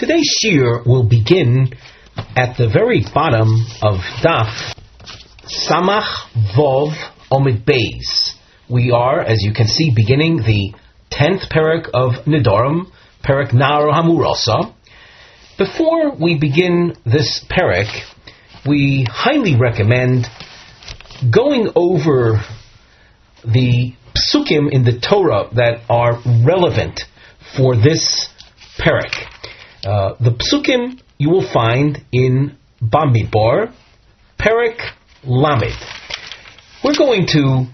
[0.00, 1.74] Today's shiur will begin
[2.34, 4.74] at the very bottom of Daf
[5.44, 6.24] Samach
[6.56, 6.94] Vov
[7.30, 8.32] Omid Beis.
[8.66, 10.72] We are, as you can see, beginning the
[11.10, 12.90] tenth parak of Nidorim,
[13.22, 14.74] parak Nar Hamurasa.
[15.58, 17.90] Before we begin this parak,
[18.66, 20.28] we highly recommend
[21.30, 22.40] going over
[23.44, 27.02] the psukim in the Torah that are relevant
[27.54, 28.30] for this
[28.78, 29.26] parak.
[29.84, 33.72] Uh, the psukim you will find in Bamidbar,
[34.38, 34.78] parak
[35.24, 35.76] Lamed.
[36.84, 37.66] We're going to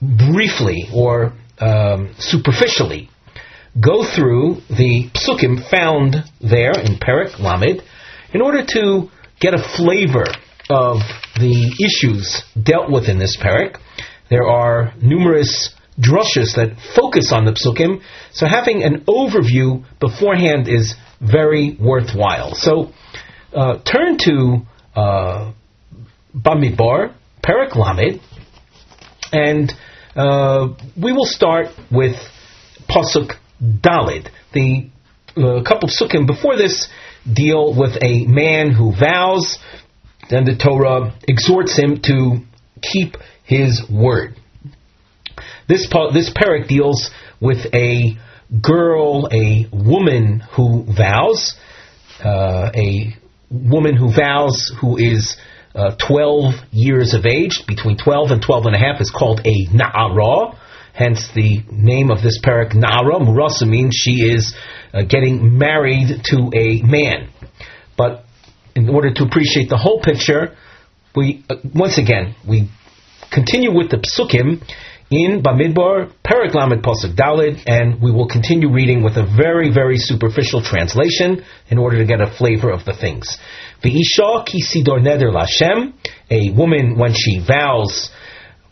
[0.00, 3.10] briefly or um, superficially
[3.80, 7.82] go through the psukim found there in parak Lamed
[8.32, 9.08] in order to
[9.40, 10.26] get a flavor
[10.70, 10.98] of
[11.36, 13.78] the issues dealt with in this parak.
[14.30, 18.02] There are numerous drushes that focus on the psukim,
[18.32, 22.54] so having an overview beforehand is very worthwhile.
[22.54, 22.90] So
[23.54, 24.62] uh, turn to
[24.96, 25.52] uh,
[26.34, 28.20] Bamidbar, Perak Lamed,
[29.32, 29.72] and
[30.16, 32.16] uh, we will start with
[32.88, 34.28] Pasuk Dalid.
[34.52, 34.90] The
[35.36, 36.88] uh, couple of psukim before this
[37.32, 39.58] deal with a man who vows,
[40.30, 42.38] and the Torah exhorts him to
[42.82, 44.36] keep his word.
[45.68, 48.16] This this parak deals with a
[48.60, 51.54] girl, a woman who vows,
[52.24, 53.16] uh, a
[53.50, 55.36] woman who vows who is
[55.74, 59.66] uh, 12 years of age, between 12 and 12 and a half, is called a
[59.68, 60.56] na'ara.
[60.92, 63.20] Hence the name of this parak, na'ara.
[63.20, 64.54] Murasa means she is
[64.92, 67.30] uh, getting married to a man.
[67.96, 68.24] But
[68.76, 70.56] in order to appreciate the whole picture,
[71.16, 72.70] we uh, once again we
[73.32, 74.62] continue with the psukim
[75.14, 79.96] in Bamidbar, Perak Lamed Pasuk Dalid, and we will continue reading with a very, very
[79.96, 83.38] superficial translation in order to get a flavor of the things.
[83.82, 85.92] V'isha ki sidor neder lashem,
[86.30, 88.10] a woman when she vows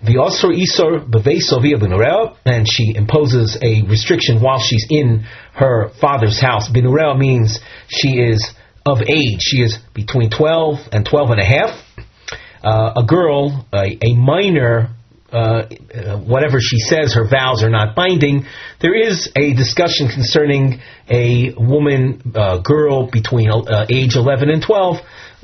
[0.03, 5.25] the Osor Isor Bevesovia Binurel, and she imposes a restriction while she's in
[5.55, 6.69] her father's house.
[6.69, 8.53] Binurel means she is
[8.85, 9.39] of age.
[9.41, 11.71] She is between 12 and 12 and a half.
[12.65, 14.91] Uh, a girl, a, a minor
[15.33, 15.67] uh,
[16.19, 18.45] whatever she says, her vows are not binding.
[18.81, 24.97] There is a discussion concerning a woman, uh, girl between uh, age 11 and 12,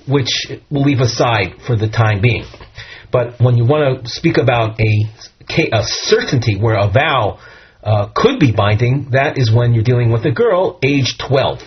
[0.06, 2.44] which we'll leave aside for the time being.
[3.10, 5.04] But when you want to speak about a,
[5.72, 7.38] a certainty where a vow
[7.82, 11.60] uh, could be binding, that is when you're dealing with a girl age 12.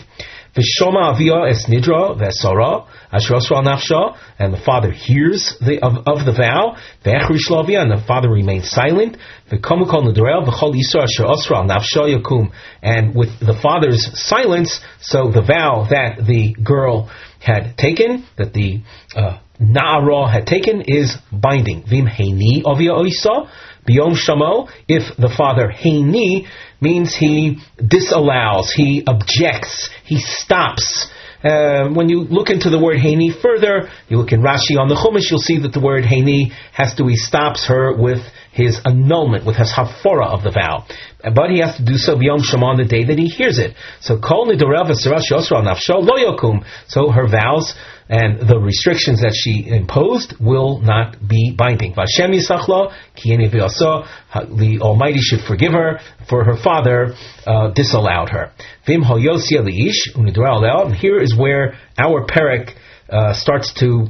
[0.55, 6.33] V'shoma avia es nidra v'esara asher nafsha, and the father hears the, of, of the
[6.33, 6.75] vow.
[7.05, 9.15] V'echrish and the father remains silent.
[9.49, 12.51] V'komu kol nidrel v'chol isra asher nafsha yakum,
[12.81, 18.81] and with the father's silence, so the vow that the girl had taken, that the
[19.15, 21.83] uh, Na'ara had taken, is binding.
[21.87, 23.47] Vim heini avia oisa
[23.87, 26.47] biyom shamo, if the father heini
[26.79, 31.07] means he disallows, he objects, he stops.
[31.43, 34.95] Uh, when you look into the word Haini further, you look in Rashi on the
[34.95, 38.19] Chumash, you'll see that the word Haini has to, he stops her with
[38.51, 40.85] his annulment, with his hafora of the vow.
[41.23, 43.75] But he has to do so beyond Shema on the day that he hears it.
[44.01, 46.63] So kol nidorev nafsho lo yokum.
[46.87, 47.73] So her vows
[48.11, 51.93] and the restrictions that she imposed will not be binding.
[51.93, 57.15] Vashem yisachlo the Almighty should forgive her for her father
[57.47, 58.51] uh, disallowed her.
[58.85, 62.75] Vim and here is where our parak
[63.09, 64.07] uh, starts to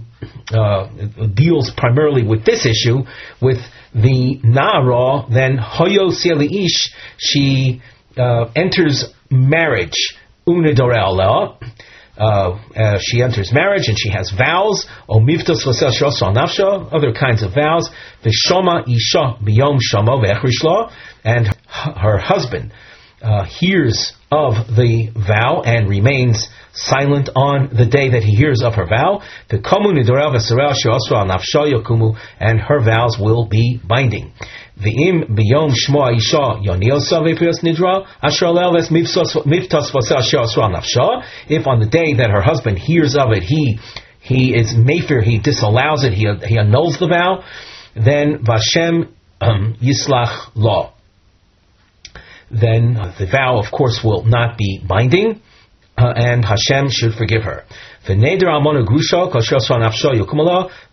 [0.52, 0.88] uh,
[1.36, 3.04] deals primarily with this issue
[3.40, 3.60] with
[3.94, 7.82] the Na'ara, then hoyosia liish she
[8.18, 10.16] uh, enters marriage
[12.18, 17.54] uh, uh, she enters marriage and she has vows, o mivtos nafsha, other kinds of
[17.54, 17.90] vows,
[18.24, 20.92] v'shoma isha biyom shama ve'echrishla,
[21.24, 22.74] and her husband
[23.22, 28.76] uh, hears of the vow and remains silent on the day that he hears of
[28.76, 29.22] her vow,
[32.40, 34.34] and her vows will be binding.
[34.82, 41.24] V'im biyom shmo isha yoniosa v'piyos nidra asher ves miftas nafsha.
[41.48, 43.80] If on the day that her husband hears of it, he
[44.22, 47.44] he is mayfair, he disallows it, he he annuls the vow,
[47.96, 50.94] then Vashem um, yislach law.
[52.50, 55.42] Then uh, the vow, of course, will not be binding,
[55.98, 57.66] uh, and Hashem should forgive her.
[58.08, 58.16] The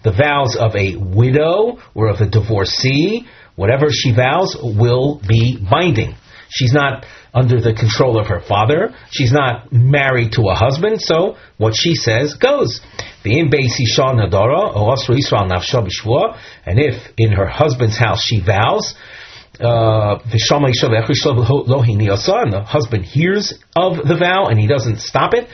[0.05, 3.27] vows of a widow or of a divorcee
[3.59, 6.15] whatever she vows will be binding.
[6.49, 8.95] She's not under the control of her father.
[9.11, 11.03] She's not married to a husband.
[11.03, 12.81] So what she says goes.
[13.25, 13.35] And
[16.89, 18.95] if in her husband's house she vows,
[19.61, 20.39] uh, the
[22.65, 25.49] husband hears of the vow and he doesn't stop it.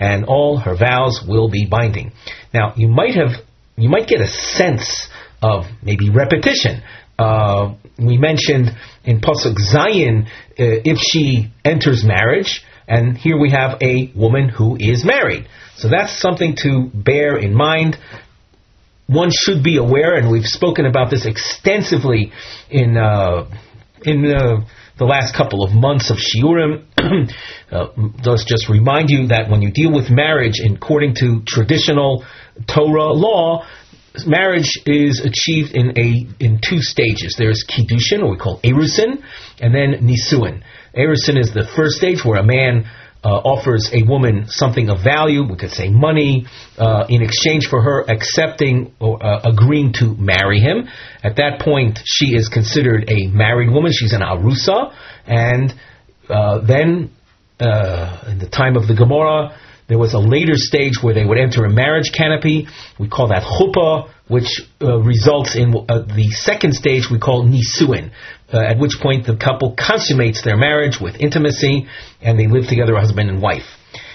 [0.00, 2.12] And all her vows will be binding.
[2.54, 3.44] Now you might have
[3.76, 5.08] you might get a sense
[5.42, 6.82] of maybe repetition.
[7.18, 8.70] Uh, we mentioned
[9.04, 10.28] in Pasuk Zayin, uh,
[10.58, 15.46] if she enters marriage, and here we have a woman who is married.
[15.76, 17.96] So that's something to bear in mind.
[19.06, 22.32] One should be aware, and we've spoken about this extensively
[22.70, 23.50] in uh,
[24.02, 24.66] in uh,
[24.98, 26.84] the last couple of months of Shiurim.
[27.70, 27.86] uh,
[28.24, 32.24] let's just remind you that when you deal with marriage according to traditional
[32.66, 33.66] Torah law,
[34.26, 37.34] marriage is achieved in a in two stages.
[37.36, 39.22] There's kiddushin, or we call erusin,
[39.60, 40.62] and then nisuin.
[40.96, 42.86] Erusin is the first stage where a man
[43.24, 45.42] uh, offers a woman something of value.
[45.48, 46.46] We could say money
[46.78, 50.88] uh, in exchange for her accepting or uh, agreeing to marry him.
[51.22, 53.92] At that point, she is considered a married woman.
[53.92, 54.94] She's an arusa,
[55.26, 55.72] and
[56.28, 57.10] uh, then
[57.60, 61.38] uh, in the time of the Gemara there was a later stage where they would
[61.38, 62.66] enter a marriage canopy.
[62.98, 68.10] We call that chuppah, which uh, results in uh, the second stage we call nisuin,
[68.52, 71.86] uh, at which point the couple consummates their marriage with intimacy
[72.22, 73.66] and they live together, husband and wife.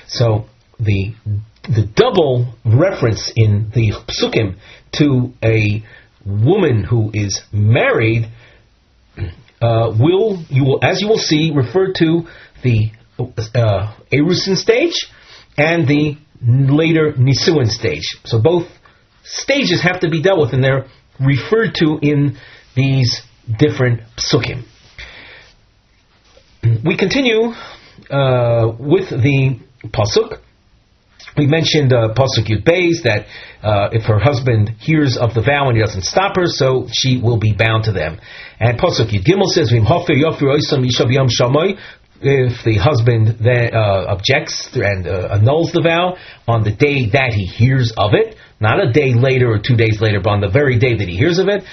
[0.08, 0.46] So
[0.80, 1.14] the
[1.64, 4.58] the double reference in the psukim
[4.94, 5.84] to a
[6.26, 8.30] woman who is married
[9.62, 12.24] uh, will you will as you will see refer to
[12.64, 14.94] the uh, erusin stage
[15.60, 18.18] and the later Nisuin stage.
[18.24, 18.68] So both
[19.24, 20.88] stages have to be dealt with, and they're
[21.20, 22.38] referred to in
[22.76, 23.22] these
[23.58, 24.64] different psukim.
[26.64, 27.52] We continue
[28.10, 30.40] uh, with the pasuk.
[31.38, 33.28] We mentioned uh, pasuk Yud Beis that
[33.62, 37.20] uh, if her husband hears of the vow and he doesn't stop her, so she
[37.22, 38.20] will be bound to them.
[38.60, 41.80] And pasuk Yud Gimel says, "Vim hofer yofer oisam yishav yom shamoy
[42.22, 46.18] if the husband then uh, objects and uh, annuls the vow
[46.48, 50.02] on the day that he hears of it, not a day later or two days
[50.02, 51.64] later, but on the very day that he hears of it,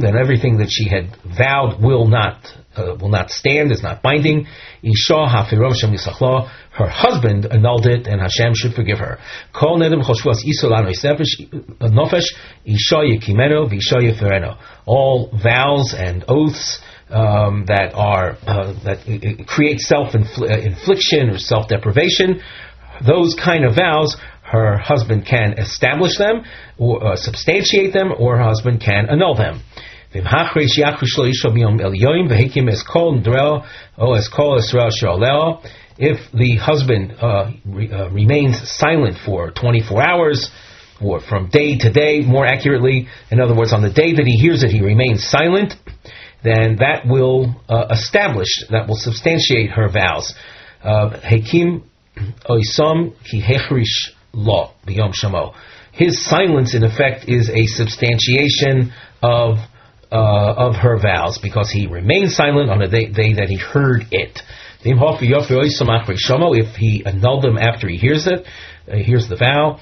[0.00, 4.46] then everything that she had vowed will not uh, will not stand, is not binding.
[6.72, 9.18] Her husband annulled it, and Hashem should forgive her.
[14.86, 16.80] All vows and oaths
[17.12, 22.40] um, that are uh, that create self infliction or self deprivation,
[23.06, 26.44] those kind of vows, her husband can establish them
[26.78, 29.62] or uh, substantiate them, or her husband can annul them.
[30.14, 30.24] If
[36.32, 40.50] the husband uh, re, uh, remains silent for 24 hours,
[41.00, 44.36] or from day to day, more accurately, in other words, on the day that he
[44.36, 45.74] hears it, he remains silent,
[46.42, 50.34] then that will uh, establish, that will substantiate her vows.
[50.84, 51.84] Hekim
[52.48, 55.54] oisam ki hechrish law b'yom shamo.
[55.92, 58.92] His silence, in effect, is a substantiation
[59.22, 59.58] of
[60.10, 64.02] uh, of her vows because he remained silent on the day, day that he heard
[64.10, 64.40] it.
[64.84, 68.44] If he annulled them after he hears it,
[68.90, 69.78] uh, hears the vow,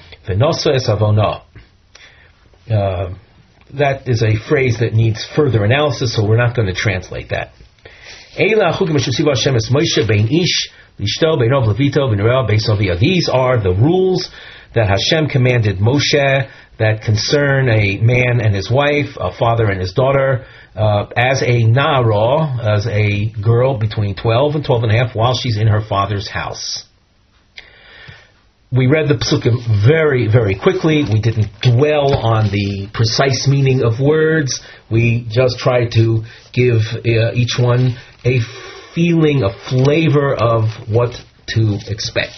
[2.69, 3.13] uh,
[3.75, 7.51] that is a phrase that needs further analysis, so we're not going to translate that.
[12.99, 14.29] These are the rules
[14.73, 16.49] that Hashem commanded Moshe
[16.79, 21.63] that concern a man and his wife, a father and his daughter, uh, as a
[21.63, 25.81] Nara, as a girl between 12 and 12 and a half while she's in her
[25.81, 26.85] father's house
[28.73, 31.03] we read the psukim very, very quickly.
[31.03, 34.61] We didn't dwell on the precise meaning of words.
[34.89, 36.23] We just tried to
[36.53, 38.39] give uh, each one a
[38.95, 41.11] feeling, a flavor of what
[41.47, 42.31] to expect.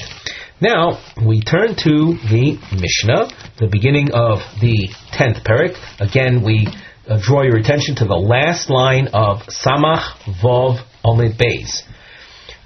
[0.59, 5.77] Now, we turn to the Mishnah, the beginning of the 10th parak.
[6.01, 6.67] Again, we
[7.07, 11.83] uh, draw your attention to the last line of Samach Vov Omid Beis.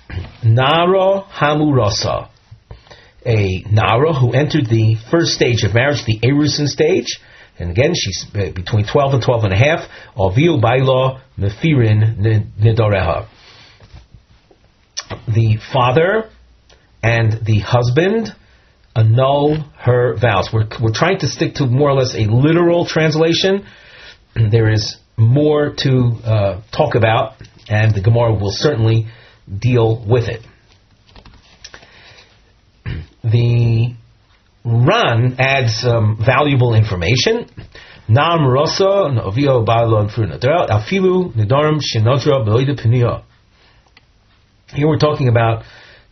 [0.45, 2.29] Naro Hamurasa
[3.25, 7.19] a Nara who entered the first stage of marriage, the Erusin stage,
[7.59, 13.27] and again, she's uh, between 12 and 12 and a half, Aviu Baila Mefirin Nidoreha.
[15.27, 16.29] The father
[17.01, 18.27] and the husband
[18.95, 20.49] annul her vows.
[20.53, 23.65] We're, we're trying to stick to more or less a literal translation.
[24.51, 25.89] There is more to
[26.23, 29.07] uh, talk about, and the Gemara will certainly
[29.47, 30.41] deal with it.
[33.31, 33.93] The
[34.63, 37.49] Ran adds some valuable information.
[38.07, 43.23] Nam Rosa Novio Balon Afilu Nidarim Shinodra
[44.73, 45.63] Here we're talking about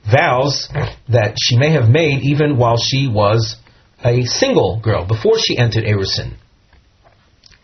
[0.09, 0.67] vows
[1.07, 3.55] that she may have made even while she was
[4.03, 6.33] a single girl, before she entered Erusin.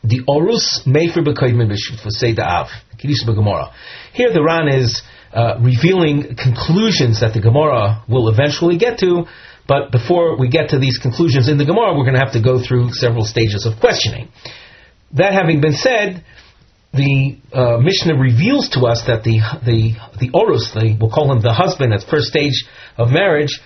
[0.04, 2.70] The Orus Mefer B'Koidmin B'Shufasei Da'av.
[4.14, 5.02] Here the Ran is
[5.34, 9.26] uh, revealing conclusions that the Gemara will eventually get to,
[9.68, 12.42] but before we get to these conclusions in the Gemara, we're going to have to
[12.42, 14.30] go through several stages of questioning.
[15.14, 16.26] That having been said,
[16.94, 21.42] the uh, Mishnah reveals to us that the the the orus, the, we'll call him
[21.42, 22.66] the husband at first stage
[22.98, 23.62] of marriage,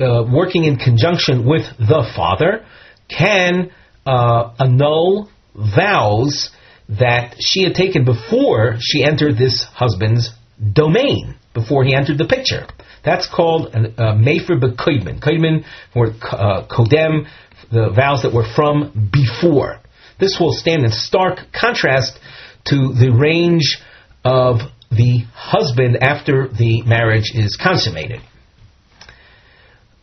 [0.00, 2.64] uh, working in conjunction with the father,
[3.08, 3.72] can
[4.06, 6.50] uh, annul vows
[6.88, 10.30] that she had taken before she entered this husband's
[10.72, 12.66] domain, before he entered the picture.
[13.04, 15.20] That's called a mefer bekoidman.
[15.20, 15.64] Koidman
[15.94, 17.26] or uh, kodem,
[17.70, 19.80] the vows that were from before.
[20.20, 22.18] This will stand in stark contrast
[22.66, 23.82] to the range
[24.24, 24.58] of
[24.90, 28.20] the husband after the marriage is consummated.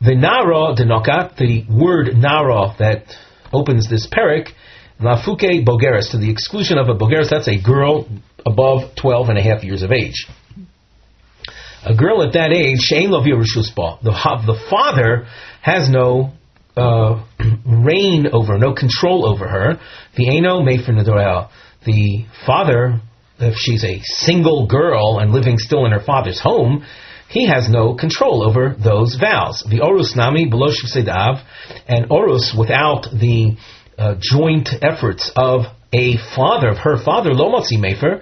[0.02, 3.04] The nara denokat, the word nara that
[3.54, 4.50] opens this perik,
[5.00, 8.08] lafuke bogeres, to the exclusion of a bogeres, that's a girl
[8.46, 10.26] above 12 and a half years of age.
[11.86, 15.28] A girl at that age, shein lo the the father
[15.62, 16.34] has no
[16.76, 17.24] uh,
[17.66, 19.80] reign over, no control over her.
[20.16, 21.50] The eno mefer
[21.86, 23.02] the father,
[23.40, 26.86] if she's a single girl and living still in her father's home,
[27.30, 29.64] he has no control over those vows.
[29.70, 31.42] The orus nami below sedav,
[31.88, 33.56] and orus without the
[33.98, 35.62] uh, joint efforts of
[35.94, 38.22] a father, of her father, lomotzi mefer,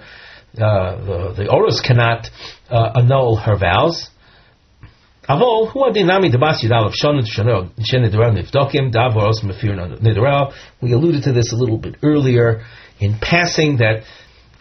[0.56, 2.28] uh, the, the orus cannot
[2.70, 4.08] uh, annul her vows.
[5.28, 6.94] Avol, who debas yidal of
[10.80, 12.64] We alluded to this a little bit earlier
[12.98, 14.04] in passing that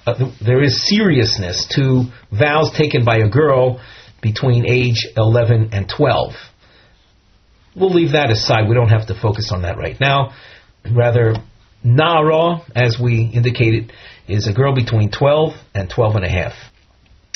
[0.05, 3.81] uh, there is seriousness to vows taken by a girl
[4.21, 6.33] between age 11 and 12.
[7.75, 8.67] We'll leave that aside.
[8.67, 10.33] We don't have to focus on that right now.
[10.91, 11.35] Rather,
[11.83, 13.93] Nara, as we indicated,
[14.27, 16.53] is a girl between 12 and 12 and a half.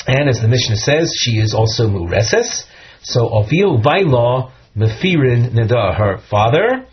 [0.06, 2.64] And as the Mishnah says, she is also Mureses.
[3.02, 6.86] So, Ovil Vaila Mefirin Nida, her father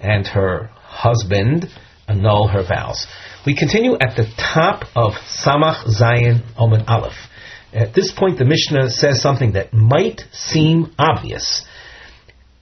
[0.00, 1.66] and her husband
[2.08, 3.06] annul her vows.
[3.44, 5.12] We continue at the top of
[5.44, 7.14] Samach Zayin Omen Aleph.
[7.72, 11.64] At this point, the Mishnah says something that might seem obvious.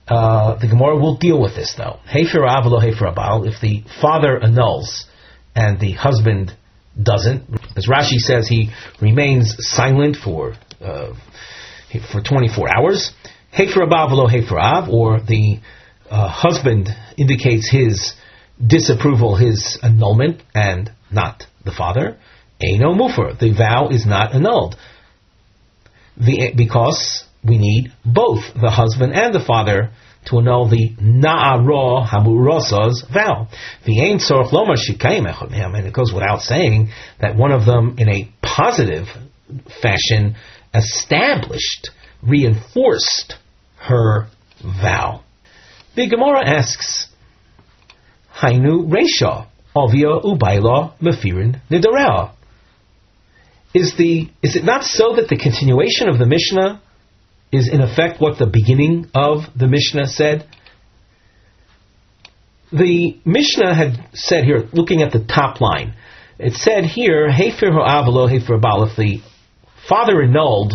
[0.09, 1.99] Uh, the Gemara will deal with this, though.
[2.07, 3.47] Hefer avalo hefer abal.
[3.47, 5.07] If the father annuls
[5.55, 6.55] and the husband
[7.01, 7.45] doesn't,
[7.77, 11.15] as Rashi says, he remains silent for uh,
[12.13, 13.13] for 24 hours.
[13.57, 15.61] Hefer abal velo hefer av, or the
[16.11, 18.15] uh, husband indicates his
[18.65, 22.19] disapproval, his annulment, and not the father,
[22.63, 23.39] Eino Mufer.
[23.39, 24.77] The vow is not annulled.
[26.17, 29.91] The, because we need both the husband and the father
[30.27, 33.49] to annul the Na'ara Hamurosa's vow.
[33.85, 36.91] The Ein Sorach Lomar Shikayim and it goes without saying
[37.21, 39.07] that one of them, in a positive
[39.83, 40.37] fashion,
[40.75, 41.91] established,
[42.23, 43.35] reinforced
[43.77, 44.29] her
[44.63, 45.23] vow.
[45.95, 47.09] The Gemara asks,
[48.37, 52.33] Hainu Resha, Ovia Ubaila Mefirin Nidarea.
[53.75, 56.81] Is the is it not so that the continuation of the Mishnah
[57.55, 60.49] is in effect what the beginning of the Mishnah said?
[62.73, 65.95] The Mishnah had said here, looking at the top line,
[66.39, 69.21] it said here, Hefer Ho'avalo Hefer Baal, if the
[69.89, 70.75] father annulled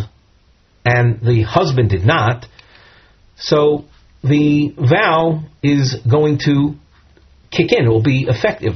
[0.86, 2.46] and the husband did not,
[3.36, 3.86] so
[4.24, 6.76] the vow is going to
[7.52, 7.86] kick in.
[7.86, 8.74] It will be effective.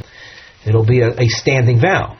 [0.65, 2.17] It'll be a, a standing vow.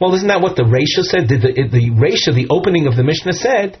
[0.00, 1.28] Well, isn't that what the Resha said?
[1.28, 3.78] Did the, the Resha, the opening of the Mishnah, said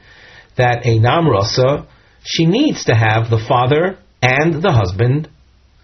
[0.56, 1.86] that a Namrasa,
[2.22, 5.28] she needs to have the father and the husband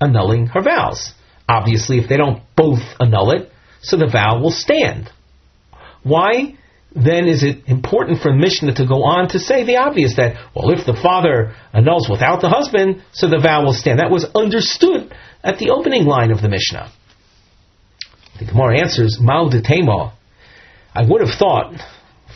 [0.01, 1.13] annulling her vows.
[1.49, 5.11] Obviously, if they don't both annul it, so the vow will stand.
[6.03, 6.57] Why
[6.95, 10.71] then is it important for Mishnah to go on to say the obvious that, well,
[10.71, 13.99] if the father annuls without the husband, so the vow will stand?
[13.99, 16.91] That was understood at the opening line of the Mishnah.
[18.39, 19.63] The Gemara answers, Mal de
[20.95, 21.75] I would have thought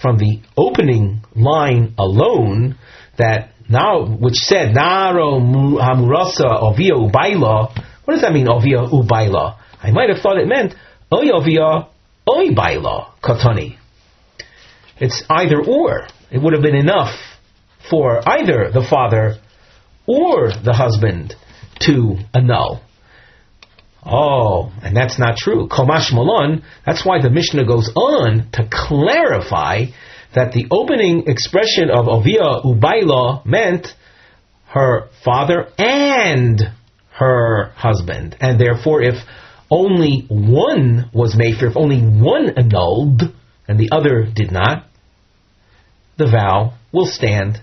[0.03, 2.77] from the opening line alone
[3.17, 7.73] that now which said Naro Hamurasa Ovia Ubaila.
[8.05, 9.59] What does that mean, Ovia Ubaila?
[9.81, 10.75] I might have thought it meant
[11.15, 11.89] Oy Ovia
[12.29, 13.79] Oy Baila Katani.
[14.99, 16.07] It's either or.
[16.31, 17.15] It would have been enough
[17.89, 19.37] for either the father
[20.07, 21.35] or the husband
[21.81, 22.83] to annul.
[24.05, 25.69] Oh, and that's not true.
[25.69, 29.87] Komash Malon, that's why the Mishnah goes on to clarify
[30.35, 33.95] that the opening expression of Ovia Ubaila meant
[34.69, 36.61] her father and
[37.13, 38.37] her husband.
[38.41, 39.17] And therefore, if
[39.71, 43.23] only one was Mayfair, if only one annulled
[43.69, 44.87] and the other did not,
[46.17, 47.63] the vow will stand.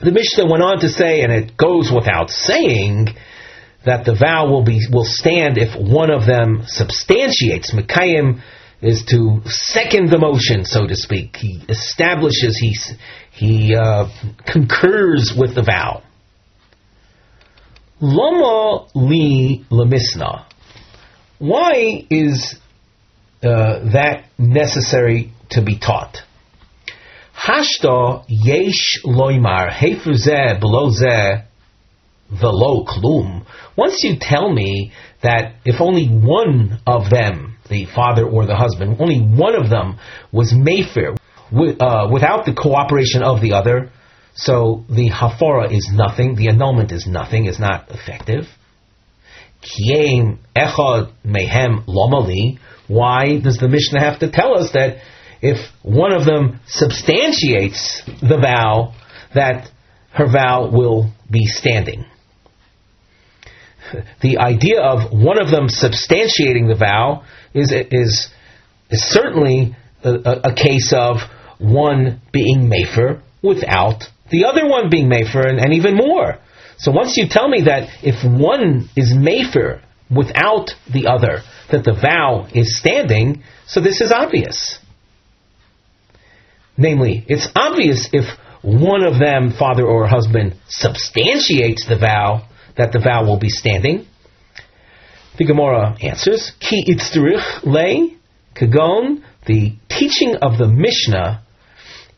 [0.00, 3.08] The Mishnah went on to say, and it goes without saying,
[3.84, 7.74] that the vow will be will stand if one of them substantiates.
[7.74, 8.40] Mekayim
[8.80, 11.36] is to second the motion, so to speak.
[11.36, 12.76] He establishes, he
[13.32, 14.08] he uh,
[14.46, 16.02] concurs with the vow.
[18.00, 20.46] Lama li lemisna.
[21.38, 22.56] Why is
[23.42, 26.18] uh, that necessary to be taught?
[27.44, 31.44] Hashta yesh loimar hefer below zeh
[32.30, 33.44] velo klum.
[33.76, 38.96] Once you tell me that if only one of them, the father or the husband,
[39.00, 39.98] only one of them
[40.30, 41.14] was mayfair
[41.50, 43.90] uh, without the cooperation of the other,
[44.34, 48.46] so the hafara is nothing, the annulment is nothing, is not effective.
[49.62, 52.58] Kiem echad mehem lomali.
[52.86, 54.98] Why does the Mishnah have to tell us that
[55.42, 58.94] if one of them substantiates the vow,
[59.34, 59.70] that
[60.12, 62.06] her vow will be standing?
[64.22, 68.30] the idea of one of them substantiating the vow is is
[68.88, 71.18] is certainly a, a, case of
[71.58, 76.38] one being mafer without the other one being mafer, and, and even more.
[76.78, 81.92] So once you tell me that if one is mafer without the other, that the
[81.92, 84.78] vow is standing, so this is obvious.
[86.82, 88.24] Namely, it's obvious if
[88.60, 94.04] one of them, father or husband, substantiates the vow, that the vow will be standing?
[95.38, 98.08] The Gemara answers, Ki itzrich le
[98.56, 101.44] kagon, the teaching of the Mishnah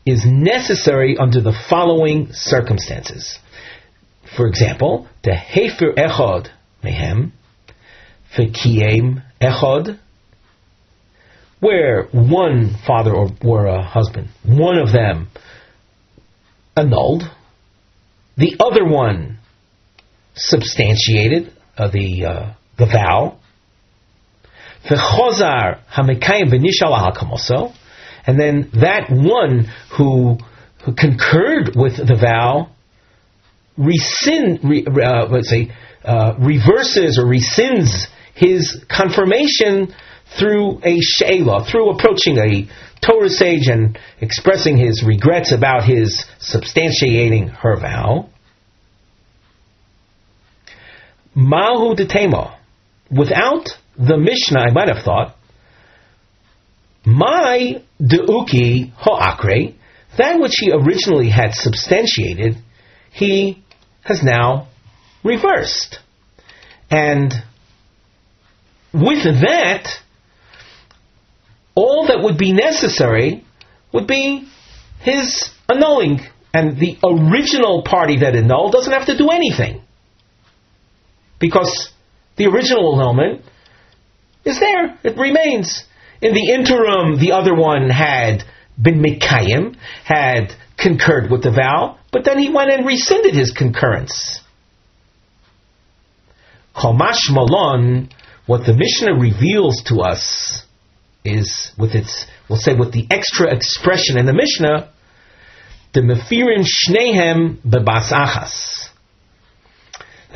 [0.03, 3.37] is necessary under the following circumstances.
[4.35, 6.47] For example, the hefer echod
[6.83, 7.33] mehem,
[8.35, 9.99] fekiem echod,
[11.65, 15.29] where one father or, or a husband, one of them
[16.77, 17.23] annulled,
[18.37, 19.39] the other one
[20.35, 23.37] substantiated uh, the uh, the vow.
[24.89, 27.73] V'chozar hamekayim v'nishal hakamoso,
[28.27, 29.65] and then that one
[29.97, 30.37] who,
[30.83, 32.69] who concurred with the vow
[33.77, 35.71] rescind, re, uh, let's say,
[36.03, 39.93] uh, reverses or rescinds his confirmation
[40.37, 42.67] through a she'ela, through approaching a
[43.05, 48.29] Torah sage and expressing his regrets about his substantiating her vow.
[51.35, 52.55] Mahu detema.
[53.11, 55.35] Without the Mishnah, I might have thought,
[57.05, 59.75] my deuki ho'akre,
[60.17, 62.57] that which he originally had substantiated,
[63.11, 63.63] he
[64.03, 64.69] has now
[65.23, 65.99] reversed.
[66.89, 67.31] And
[68.93, 69.89] with that,
[71.75, 73.45] all that would be necessary
[73.93, 74.47] would be
[75.01, 76.21] his annulling.
[76.53, 79.81] And the original party that annulled doesn't have to do anything
[81.37, 81.91] because
[82.37, 83.41] the original annulment
[84.45, 84.97] is there.
[85.03, 85.83] It remains.
[86.21, 88.43] In the interim, the other one had
[88.81, 94.41] been Mikayim, had concurred with the vow, but then he went and rescinded his concurrence.
[96.75, 98.09] Komash Malon,
[98.45, 100.64] what the Mishnah reveals to us
[101.25, 104.91] is with its, we'll say with the extra expression in the Mishnah,
[105.93, 108.89] the Mefirin Shnehem Bebasachas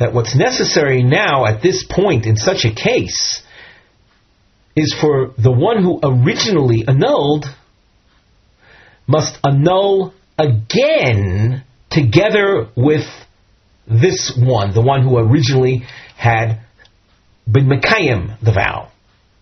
[0.00, 3.42] that what's necessary now at this point in such a case
[4.74, 7.44] is for the one who originally annulled
[9.06, 13.04] must annul again together with
[13.86, 15.84] this one, the one who originally
[16.16, 16.60] had
[17.50, 18.90] been Mekayim the vow.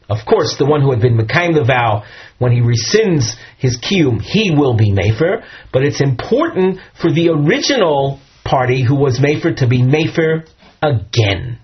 [0.08, 2.04] Of course, the one who had been Mekayim the vow,
[2.38, 8.20] when he rescinds his kiyum, he will be Mefer, but it's important for the original
[8.44, 10.48] party who was Mefer to be Mefer
[10.80, 11.58] again.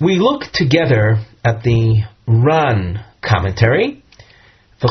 [0.00, 4.02] we look together at the Ran commentary.
[4.80, 4.88] The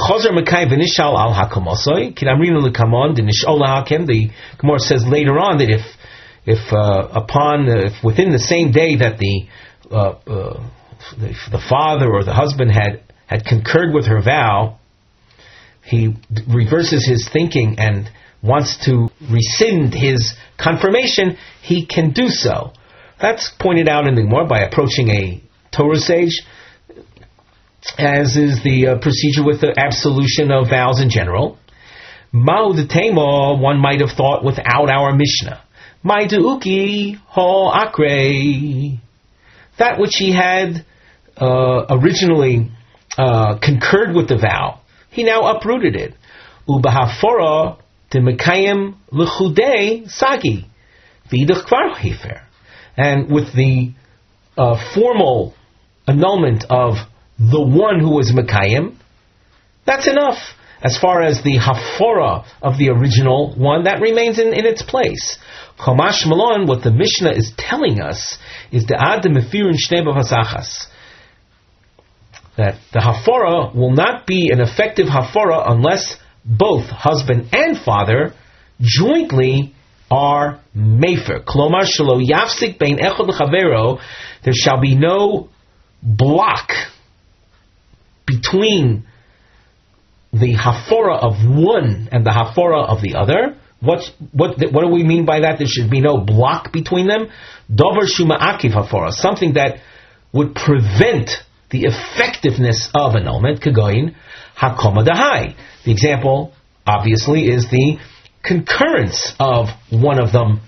[4.60, 5.82] Gemara says later on that if
[6.46, 9.48] if uh, upon if within the same day that the,
[9.92, 10.70] uh, uh,
[11.18, 14.80] the the father or the husband had had concurred with her vow,
[15.84, 16.16] he
[16.48, 18.10] reverses his thinking and
[18.42, 22.72] wants to rescind his confirmation, he can do so.
[23.22, 25.42] That's pointed out in the Gemara by approaching a
[25.76, 26.42] Torah sage
[27.98, 31.58] as is the uh, procedure with the absolution of vows in general.
[32.34, 35.62] Ma'u de one might have thought without our Mishnah.
[36.04, 39.00] Ma'du'uki ho akre.
[39.78, 40.86] That which he had
[41.40, 42.72] uh, originally
[43.18, 46.14] uh, concurred with the vow, he now uprooted it.
[46.68, 47.80] Ubahafora
[48.12, 50.66] de mekayim l'chudei sagi.
[51.32, 52.42] Vidach hefer.
[52.98, 53.94] And with the
[54.58, 55.54] uh, formal
[56.08, 56.96] annulment of
[57.38, 58.96] the one who was Mekayim,
[59.86, 60.38] that's enough.
[60.82, 65.38] As far as the hafora of the original one, that remains in, in its place.
[65.78, 68.38] Chomash Malon, what the Mishnah is telling us,
[68.72, 70.04] is the Adam Mefirun Shnei
[72.58, 78.34] That the hafora will not be an effective hafora unless both husband and father
[78.82, 79.76] jointly
[80.12, 81.44] are mefer.
[81.44, 84.00] Klomar shelo yafsik bein echad
[84.44, 85.50] There shall be no
[86.02, 86.72] block
[88.26, 89.06] between
[90.32, 93.58] the hafora of one and the hafora of the other.
[93.80, 95.58] What what what do we mean by that?
[95.58, 97.30] There should be no block between them.
[97.74, 99.80] Dover shuma akiv hafora, something that
[100.34, 101.32] would prevent
[101.72, 103.62] the effectiveness of annulment.
[103.62, 104.16] Kagoin
[104.58, 105.56] hakoma dahai.
[105.86, 106.54] The example,
[106.86, 107.98] obviously, is the
[108.44, 110.62] concurrence of one of them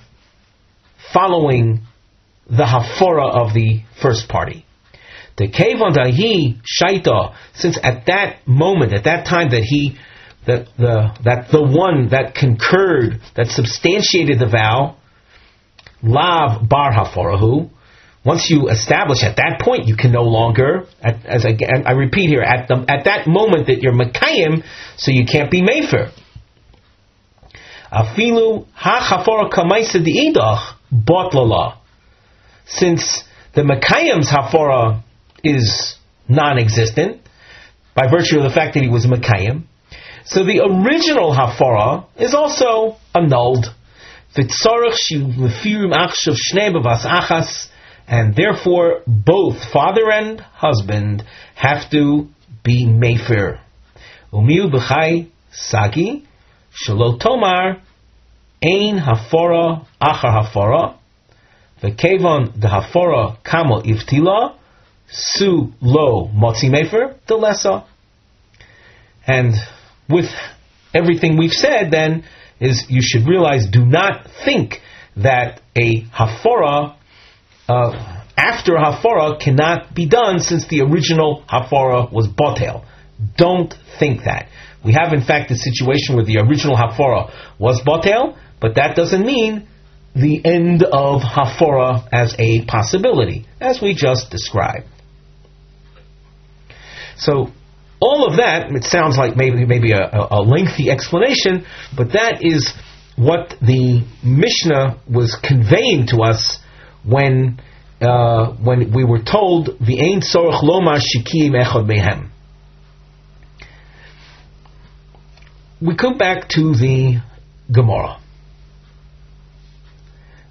[1.13, 1.81] following
[2.47, 4.65] the hafora of the first party.
[5.37, 5.95] The Kevon
[6.81, 9.97] Shaita, since at that moment, at that time that he
[10.45, 14.97] that the that the one that concurred, that substantiated the vow,
[16.03, 17.69] Lav Bar Haforahu,
[18.23, 22.27] once you establish at that point, you can no longer, at, as I, I, repeat
[22.29, 24.63] here, at the at that moment that you're Makayim,
[24.97, 26.11] so you can't be Mefer.
[27.91, 31.77] Afilu ha chafora kamaisa diidach botlala.
[32.65, 35.03] Since the Makayim's hafora
[35.43, 35.95] is
[36.29, 37.21] non-existent
[37.95, 39.63] by virtue of the fact that he was Makayim.
[40.25, 43.65] So the original Hafara is also annulled.
[48.11, 51.23] And therefore, both father and husband
[51.55, 52.27] have to
[52.61, 53.61] be mefer.
[54.33, 56.27] Umiu b'chai sagi
[56.85, 57.79] shalotomar
[58.61, 60.97] ein hafora achar hafora
[61.81, 64.55] v'kevon the hafora kamo iftila
[65.09, 67.85] su lo motzi mefer the lessa.
[69.25, 69.53] And
[70.09, 70.29] with
[70.93, 72.25] everything we've said, then
[72.59, 74.81] is you should realize, do not think
[75.15, 76.97] that a hafora
[78.37, 82.85] after hafara cannot be done since the original hafara was botel.
[83.37, 84.49] Don't think that.
[84.83, 89.25] We have in fact a situation where the original hafara was botel, but that doesn't
[89.25, 89.67] mean
[90.15, 94.87] the end of hafara as a possibility, as we just described.
[97.15, 97.51] So
[98.01, 102.73] all of that, it sounds like maybe maybe a, a lengthy explanation, but that is
[103.15, 106.57] what the Mishnah was conveying to us
[107.03, 107.59] when
[108.01, 112.29] uh, when we were told the Ein Sorach Lomar Shikim Echad Mehem.
[115.81, 117.21] We come back to the
[117.71, 118.19] Gemara.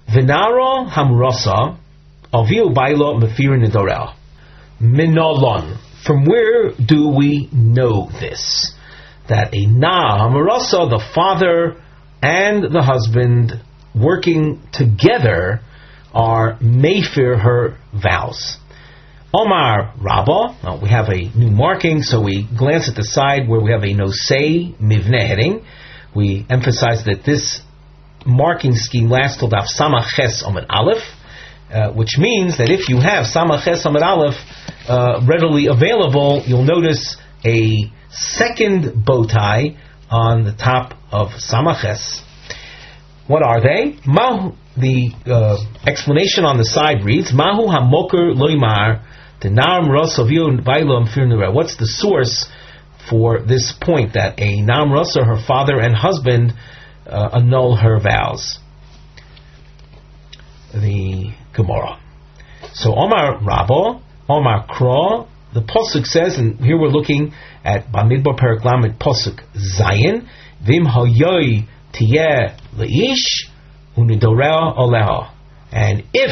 [0.09, 1.77] Vinara Hamrasa
[2.33, 4.13] Aviu Bailo Mefirin Nidorel
[4.81, 8.73] Minolon from where do we know this?
[9.29, 11.81] That a na hamarasa, the father
[12.21, 13.53] and the husband
[13.93, 15.61] working together
[16.13, 18.57] are mayfir her vows.
[19.33, 23.71] Omar Rabba, we have a new marking, so we glance at the side where we
[23.71, 25.65] have a nosei mivne heading.
[26.13, 27.61] We emphasize that this
[28.25, 31.03] marking scheme lasts till daf samach ches omid aleph,
[31.71, 34.35] uh, which means that if you have samach ches omid aleph,
[34.89, 39.77] uh, readily available, you'll notice a second bow tie
[40.09, 42.21] on the top of Samaches.
[43.27, 43.97] What are they?
[44.05, 49.03] Mahu, the uh, explanation on the side reads, Mahu hamoker loimar
[49.41, 51.53] denarim rosavio vailom firnura.
[51.53, 52.49] What's the source
[53.09, 56.53] for this point that a nam her father and husband,
[57.05, 58.59] uh, annul her vows?
[60.73, 61.99] The Gemara.
[62.73, 67.33] So Omar Rabo, Omar Kro, the Posuk says, and here we're looking
[67.65, 70.27] at Bamidbar Perak Lamed Posuk Zayin,
[70.65, 73.50] Vim Hayoy Tiyeh Leish,
[75.71, 76.31] And if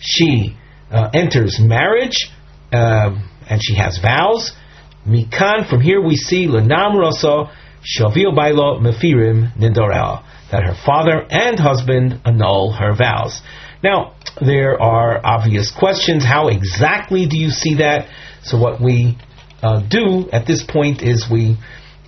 [0.00, 0.56] she
[0.90, 2.30] uh, enters marriage,
[2.72, 4.52] uh, and she has vows,
[5.06, 7.50] Mikan, from here we see Lenam Rosa,
[7.82, 13.40] Shavil Bailo Mefirim Nidorel, that her father and husband annul her vows.
[13.82, 16.24] Now, there are obvious questions.
[16.24, 18.08] How exactly do you see that?
[18.42, 19.16] So, what we
[19.62, 21.56] uh, do at this point is we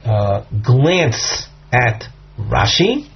[0.04, 2.04] uh, glance at
[2.38, 3.08] Rashi.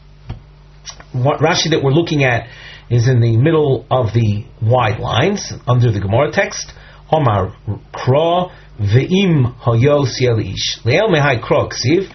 [1.16, 2.46] What Rashi that we're looking at
[2.90, 6.72] is in the middle of the wide lines under the Gemara text.
[7.10, 7.56] Omar
[7.94, 12.12] Kra Ve'im Hayo Sielish Le'el Mehai Kra Ksiv.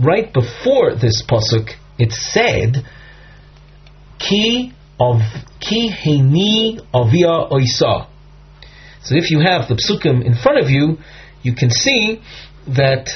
[0.00, 2.86] Right before this pasuk, it said,
[4.18, 5.20] "Ki of
[5.60, 8.06] Ki Heini Avia Oisa."
[9.02, 10.98] So if you have the psukim in front of you,
[11.42, 12.22] you can see
[12.66, 13.10] that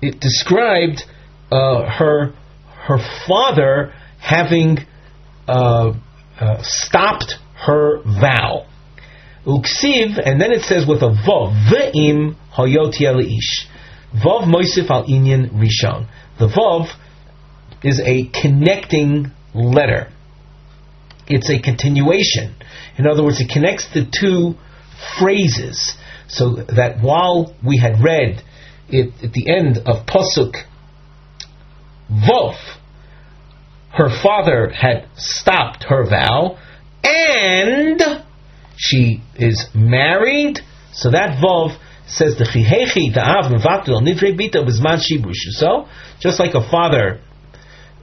[0.00, 1.04] it described
[1.52, 2.32] uh, her
[2.86, 3.92] her father
[4.24, 4.78] having
[5.46, 5.92] uh,
[6.40, 7.34] uh, stopped
[7.66, 8.66] her vow.
[9.46, 13.68] Uksiv, and then it says with a vav, ve'im hayot ish.
[14.14, 16.08] Vav moisif al inyan rishon.
[16.38, 16.88] The vav
[17.82, 20.10] is a connecting letter.
[21.26, 22.54] It's a continuation.
[22.96, 24.54] In other words, it connects the two
[25.18, 25.94] phrases
[26.28, 28.42] so that while we had read
[28.88, 30.54] it at the end of Pasuk
[32.10, 32.54] Vov,
[33.94, 36.58] her father had stopped her vow,
[37.02, 38.00] and
[38.76, 40.60] she is married.
[40.92, 41.76] So that Vov
[42.06, 45.50] says the Chihechi Da'av Mevatel Nivre Bita Bizman Shibrush.
[45.50, 45.88] So,
[46.20, 47.20] just like a father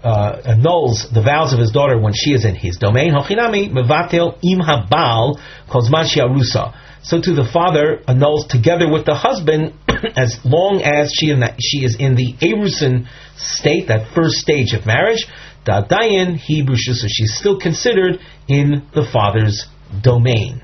[0.03, 4.37] uh, annuls the vows of his daughter when she is in his domain, Hochinami Mevatel
[4.43, 6.73] Im Habal Kozman.
[7.03, 9.73] So to the father annuls together with the husband
[10.15, 15.27] as long as she, she is in the Erusin state, that first stage of marriage.
[15.65, 19.67] Da'dayin Hebrew, so she's still considered in the father's
[20.01, 20.61] domain.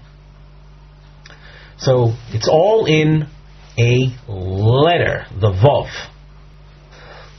[1.77, 3.27] So it's all in
[3.77, 5.89] a letter, the Vov.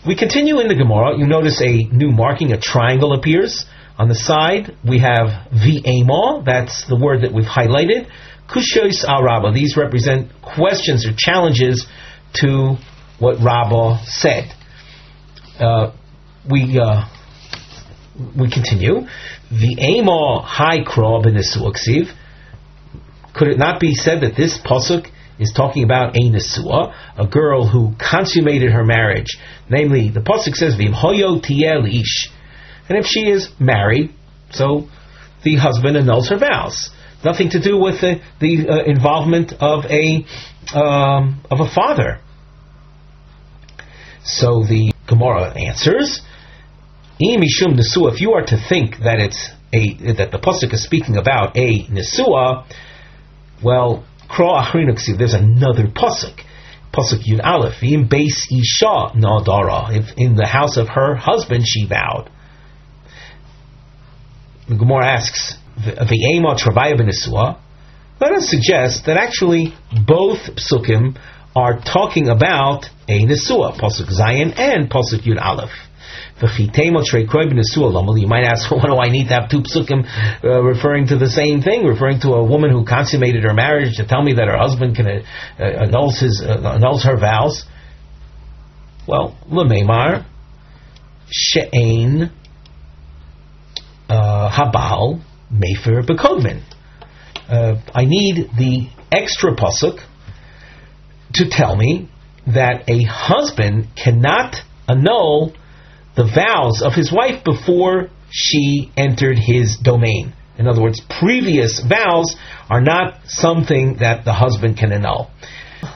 [0.06, 1.18] We continue in the Gemara.
[1.18, 3.66] You notice a new marking, a triangle appears.
[3.98, 8.08] On the side, we have V'ema, that's the word that we've highlighted.
[8.48, 11.84] Kushos al Rabbah, these represent questions or challenges
[12.34, 12.76] to
[13.18, 14.54] what Rabbah said.
[15.58, 15.92] Uh,
[16.48, 17.06] we uh,
[18.38, 19.06] we continue.
[19.50, 22.12] The Ema High Kraw Benisuaksiv.
[23.34, 27.68] Could it not be said that this pasuk is talking about a Nesua, a girl
[27.68, 29.38] who consummated her marriage?
[29.70, 32.30] Namely, the pasuk says Vim Hoyo Ish.
[32.88, 34.10] And if she is married,
[34.50, 34.88] so
[35.44, 36.90] the husband annuls her vows.
[37.24, 40.24] Nothing to do with the, the uh, involvement of a
[40.74, 42.20] um, of a father.
[44.24, 46.20] So the Gemara answers,
[48.08, 51.84] if you are to think that it's a that the pasuk is speaking about a
[51.86, 52.66] Nesua,
[53.62, 54.04] well,
[55.18, 56.44] there's another pasuk.
[56.92, 61.86] Pasuk Yud Aleph, in base Isha Nadara, if in the house of her husband she
[61.86, 62.30] vowed.
[64.68, 67.58] The Gemara asks, the Ema Travaya Benisua,
[68.20, 69.74] let us suggest that actually
[70.06, 71.18] both psukim
[71.54, 75.70] are talking about a Nesua, Pasuk Zayin and Pasuk Yud Aleph.
[76.40, 80.06] You might ask, what do I need to have two psukim
[80.44, 84.06] uh, referring to the same thing, referring to a woman who consummated her marriage to
[84.06, 85.22] tell me that her husband can uh,
[85.58, 87.64] uh annuls his uh, annuls her vows?
[89.06, 90.26] Well, lememar
[91.30, 92.30] she'ain
[94.08, 95.22] uh, habal
[95.52, 96.62] mefer bekodman.
[97.48, 100.00] Uh, I need the extra pasuk
[101.34, 102.08] to tell me
[102.46, 104.56] that a husband cannot
[104.88, 105.54] annul
[106.18, 110.32] the vows of his wife before she entered his domain.
[110.58, 112.34] In other words, previous vows
[112.68, 115.30] are not something that the husband can annul.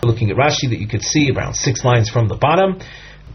[0.04, 2.78] Looking at Rashi, that you could see around six lines from the bottom.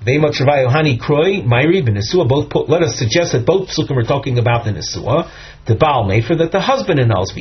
[0.05, 1.83] Kroi, Myri,
[2.29, 5.29] both put, let us suggest that both psukim are talking about the Nesua,
[5.65, 7.33] the Baal Mefer, that the husband annuls.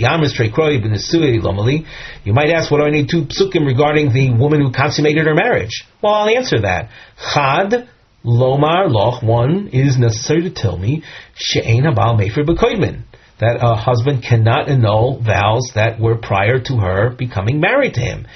[1.41, 1.87] Lomali.
[2.25, 5.35] You might ask, what do I need two psukim regarding the woman who consummated her
[5.35, 5.85] marriage?
[6.03, 6.91] Well, I'll answer that.
[7.33, 7.89] Chad,
[8.27, 11.05] Lomar Loch, one is necessary to tell me,
[11.37, 13.05] She'ein Habal Mefer Bekoidman,
[13.39, 18.27] that a husband cannot annul vows that were prior to her becoming married to him.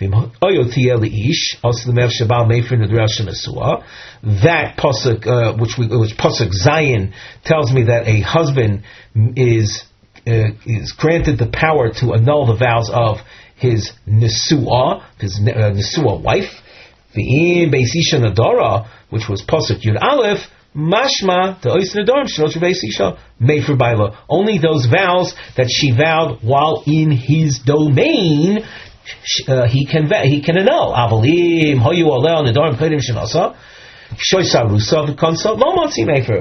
[0.00, 0.20] That
[4.76, 7.12] pasuk, uh, which we, which pasuk Zayin
[7.44, 8.84] tells me that a husband
[9.34, 9.82] is
[10.26, 13.16] uh, is granted the power to annul the vows of
[13.56, 16.52] his Nisua, his uh, Nisua wife,
[17.14, 20.40] the Beisisha Nadara, which was Pasuk Yud Aleph,
[20.76, 24.24] Mashma the Ois Nadarim Shinosh Beisisha Mefer Baila.
[24.28, 28.58] Only those vows that she vowed while in his domain,
[29.48, 30.92] uh, he can he can annul.
[30.92, 33.56] Avalim Hoyu Alel Nadarim Pedim Shinasa.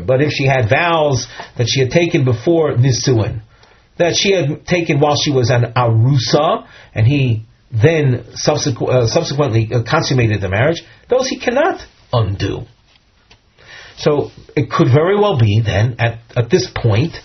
[0.05, 1.27] But if she had vows
[1.57, 3.41] that she had taken before Nisuin,
[3.97, 10.39] that she had taken while she was an Arusa, and he then uh, subsequently consummated
[10.39, 12.61] the marriage, those he cannot undo.
[13.97, 17.15] So it could very well be then, at, at this point,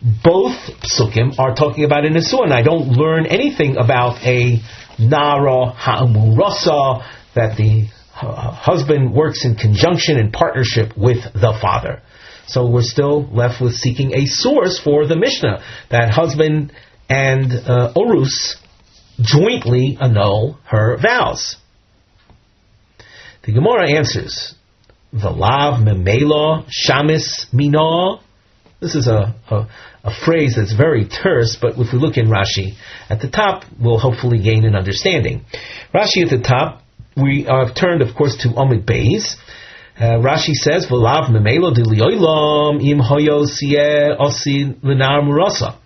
[0.00, 2.44] both psukim are talking about a Nisuin.
[2.44, 4.60] and I don't learn anything about a
[4.98, 12.02] Nara Ha'amurasa, that the husband works in conjunction and partnership with the father.
[12.46, 16.72] So we're still left with seeking a source for the Mishnah that husband
[17.08, 18.56] and uh, Orus
[19.20, 21.56] jointly annul her vows.
[23.48, 24.54] The Gemara answers,
[25.10, 28.20] Valav memela shamis mina.
[28.78, 29.66] This is a, a,
[30.04, 32.74] a, phrase that's very terse, but if we look in Rashi
[33.08, 35.46] at the top, we'll hopefully gain an understanding.
[35.94, 36.82] Rashi at the top
[37.16, 39.36] we have turned, of course, to Omid Beis.
[39.98, 43.46] Uh, Rashi says, "V'lav memelo dilioilam im hoyo
[44.20, 45.76] osi lenar murasa."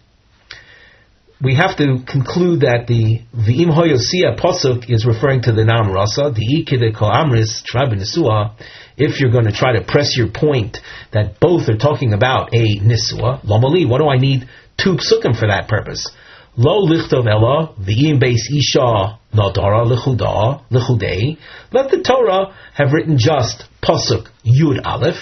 [1.42, 3.98] We have to conclude that the v'im hoyo
[4.38, 6.33] pasuk is referring to the nar murasa.
[6.33, 8.55] The ikide ko amris nisua.
[8.96, 10.78] If you're going to try to press your point
[11.11, 15.48] that both are talking about a nisua, lomali, what do I need two psukim for
[15.48, 16.12] that purpose?
[16.57, 21.38] Lo lichtov ella v'im beis isha nadara lechuda lechudei.
[21.72, 25.18] Let the Torah have written just pasuk yud aleph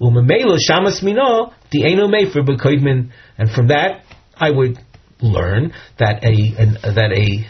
[0.00, 3.10] umemela shamas mina di'enu mefer b'koidmin.
[3.36, 4.04] And from that,
[4.36, 4.78] I would
[5.20, 7.46] learn that a an, that a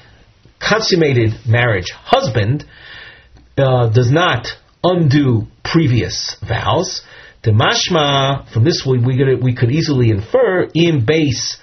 [0.60, 2.64] consummated marriage husband
[3.56, 4.46] uh, does not
[4.82, 7.02] undo previous vows.
[7.42, 11.58] The mashma from this we we, we could easily infer in base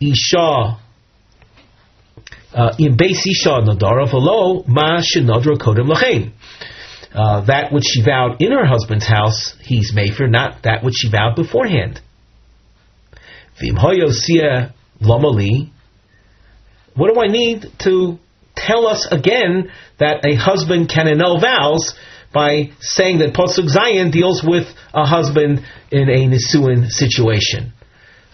[0.00, 0.78] isha
[2.56, 6.32] uh, in base Isha Nadara Velo Ma Shenadra Kodem Lachain.
[7.14, 11.10] Uh, that which she vowed in her husband's house, he's Mefer, not that which she
[11.10, 12.00] vowed beforehand.
[13.60, 13.76] Vim
[15.00, 15.70] Lomali.
[16.94, 18.18] What do I need to
[18.56, 21.94] tell us again that a husband can annul vows
[22.32, 27.72] by saying that Pasuk Zayin deals with a husband in a Nisuin situation?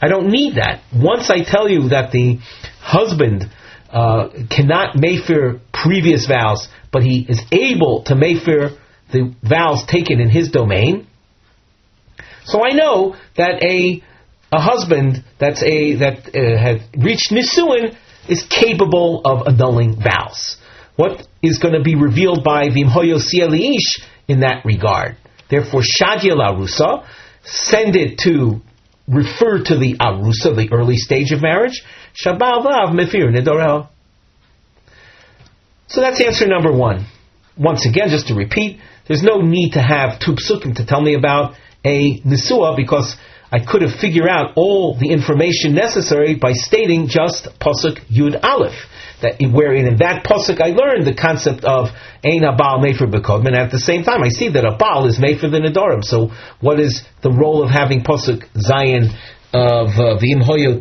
[0.01, 0.83] I don't need that.
[0.94, 2.38] Once I tell you that the
[2.81, 3.44] husband
[3.90, 8.79] uh, cannot mefer previous vows, but he is able to mefer
[9.12, 11.07] the vows taken in his domain.
[12.44, 14.03] So I know that a
[14.52, 17.96] a husband that's a that uh, has reached nisuin
[18.28, 20.58] is capable of annulling vows.
[20.94, 25.16] What is going to be revealed by Vimhoyo Sieliish in that regard?
[25.48, 27.06] Therefore, Shadia Larusa,
[27.44, 28.60] send it to
[29.08, 31.82] refer to the Arusa, the early stage of marriage,
[32.14, 32.62] Shabal
[32.92, 33.88] Mefir Nidorel.
[35.88, 37.06] So that's answer number one.
[37.58, 41.54] Once again, just to repeat, there's no need to have two to tell me about
[41.84, 43.16] a nisua because
[43.52, 48.74] I could have figured out all the information necessary by stating just pasuk yud aleph.
[49.20, 51.88] That wherein in that pasuk I learned the concept of
[52.24, 55.18] ein abal mefer bekodm, and at the same time I see that a baal is
[55.20, 56.02] made for the nedarim.
[56.02, 59.12] So what is the role of having pasuk zayin
[59.52, 60.80] of uh, v'im hoyo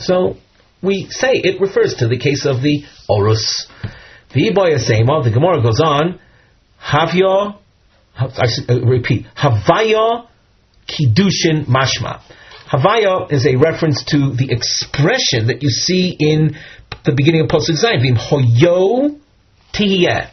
[0.00, 0.36] so
[0.82, 3.66] we say it refers to the case of the Orus.
[4.32, 4.78] The Iboya
[5.24, 6.20] the Gemara goes on,
[6.82, 7.58] Havya,
[8.16, 10.26] I uh, repeat, Havaya
[10.90, 12.20] Kiddushin Mashma.
[12.70, 16.56] Havaya is a reference to the expression that you see in
[17.04, 19.18] the beginning of Pasuk Zayin, Vim Hoyo
[19.72, 20.30] Tihiyeh.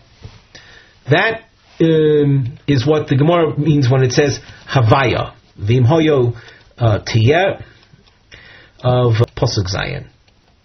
[1.09, 1.45] That
[1.79, 5.33] um, is what the Gemara means when it says Havaya.
[5.55, 6.35] Vim Hoyo
[6.77, 7.63] uh, Tihiyeh
[8.83, 10.07] of Pasuk Zayin.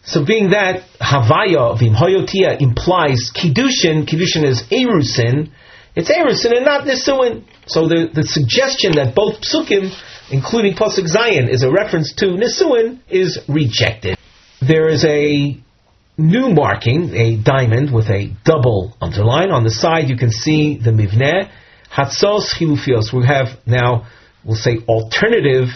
[0.05, 5.53] So being that Havaya Vimhoyotia implies Kiddushin, Kiddushin is Erusin,
[5.95, 7.45] it's Erusin and not Nisuin.
[7.67, 9.93] So the, the suggestion that both Psukim,
[10.31, 14.17] including Pasuk Zayin, is a reference to Nisuin is rejected.
[14.61, 15.59] There is a
[16.17, 19.51] new marking, a diamond with a double underline.
[19.51, 21.51] On the side you can see the Mivneh,
[21.91, 23.13] Hatzos Chilufios.
[23.13, 24.07] We have now,
[24.45, 25.69] we'll say, alternative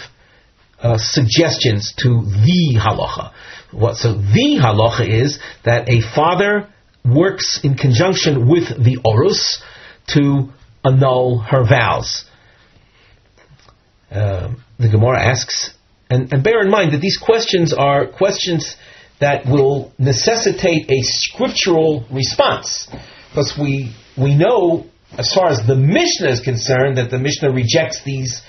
[0.80, 3.32] uh, suggestions to the halacha.
[3.72, 6.68] What, so the halacha is that a father
[7.04, 9.62] works in conjunction with the orus
[10.08, 10.50] to
[10.84, 12.24] annul her vows.
[14.10, 15.74] Uh, the Gemara asks,
[16.08, 18.76] and, and bear in mind that these questions are questions
[19.20, 22.88] that will necessitate a scriptural response.
[23.30, 24.86] Because we, we know,
[25.18, 28.42] as far as the Mishnah is concerned, that the Mishnah rejects these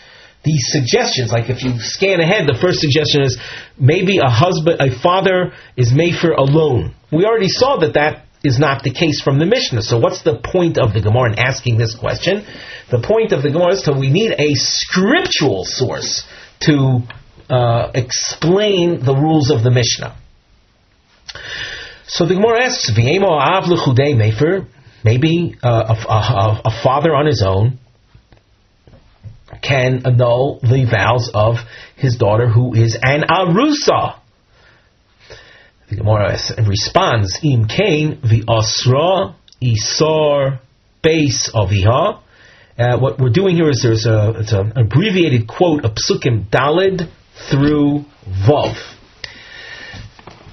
[0.44, 1.32] these suggestions.
[1.32, 3.38] Like if you scan ahead, the first suggestion is
[3.78, 6.96] maybe a husband, a father is made for alone.
[7.12, 9.82] We already saw that that is not the case from the Mishnah.
[9.82, 12.46] So what's the point of the Gemara in asking this question?
[12.90, 16.26] The point of the Gemara is that we need a scriptural source
[16.62, 17.02] to
[17.50, 20.18] uh, explain the rules of the Mishnah.
[22.08, 23.66] So the Gemara asks, av
[25.04, 27.80] Maybe uh, a, a, a father on his own
[29.62, 31.56] can annul the vows of
[31.96, 34.20] his daughter who is an arusa.
[35.90, 40.60] The Gemara responds, Im kain the asra isar
[41.02, 42.20] base aviha.
[42.78, 47.10] Uh, what we're doing here is there's a it's an abbreviated quote of psukim dalid
[47.50, 48.76] through vav.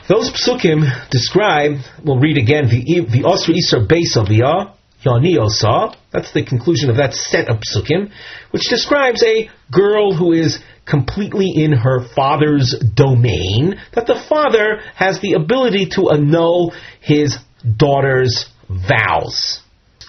[0.09, 4.75] Those psukim describe, we'll read again, the the asra isar base aviyah
[5.05, 5.97] Yaniosa.
[6.13, 8.11] That's the conclusion of that set of psukim,
[8.53, 15.21] which describes a girl who is completely in her father's domain, that the father has
[15.21, 17.39] the ability to annul his
[17.77, 19.61] daughter's vows.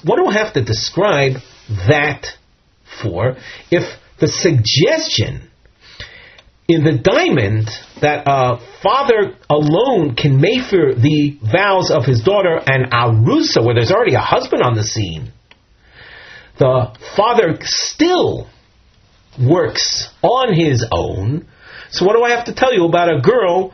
[0.04, 1.34] What do I have to describe
[1.88, 2.28] that
[3.02, 3.38] for
[3.72, 3.84] if
[4.20, 5.50] the suggestion
[6.68, 7.70] in the diamond
[8.02, 13.76] that a father alone can make for the vows of his daughter and arusa, where
[13.76, 15.32] there's already a husband on the scene,
[16.58, 18.50] the father still
[19.40, 21.48] works on his own.
[21.92, 23.74] So what do I have to tell you about a girl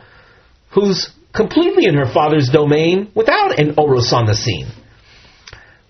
[0.70, 4.68] who's completely in her father's domain without an oros on the scene?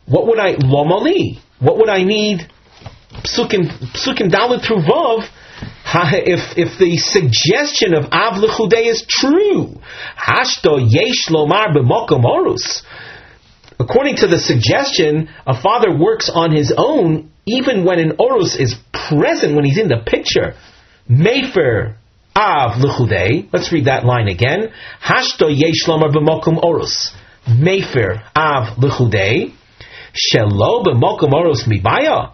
[0.06, 1.40] What would I lomali?
[1.58, 2.48] What would I need?
[3.24, 5.28] Psukim psukim dalit through vav
[5.94, 8.42] if if the suggestion of Av
[8.72, 9.80] is true,
[10.16, 12.82] Hashto Yesh Lomar b'mokom orus.
[13.78, 18.74] According to the suggestion, a father works on his own even when an orus is
[18.92, 20.54] present, when he's in the picture.
[21.08, 21.96] Mefer
[22.36, 23.48] Av l'chudei.
[23.52, 24.72] Let's read that line again.
[25.02, 27.14] Hashto Yesh Lomar b'mokom orus.
[27.46, 29.52] Mefer Av l'chudei.
[30.14, 32.32] Shelo b'mokom orus mibaya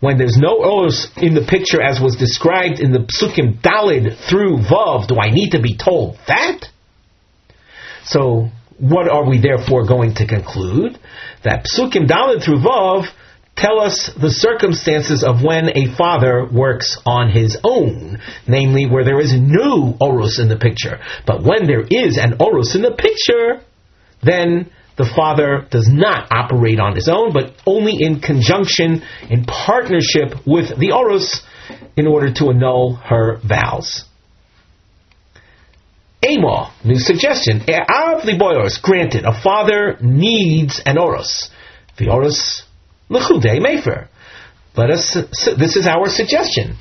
[0.00, 4.58] when there's no oros in the picture as was described in the psukim dalid through
[4.58, 6.66] vav, do I need to be told that?
[8.04, 10.98] So, what are we therefore going to conclude?
[11.44, 13.06] That psukim dalid through vav
[13.56, 19.20] tell us the circumstances of when a father works on his own, namely where there
[19.20, 21.00] is no oros in the picture.
[21.26, 23.64] But when there is an oros in the picture,
[24.22, 30.46] then the father does not operate on his own, but only in conjunction, in partnership
[30.46, 31.42] with the Oros,
[31.96, 34.04] in order to annul her vows.
[36.22, 37.60] Amor, new suggestion.
[37.60, 41.50] Av liboyos, granted, a father needs an Oros.
[41.98, 42.65] The Oros,
[43.10, 44.08] lechude mefer.
[44.76, 45.16] Let us,
[45.58, 46.76] this is our suggestion.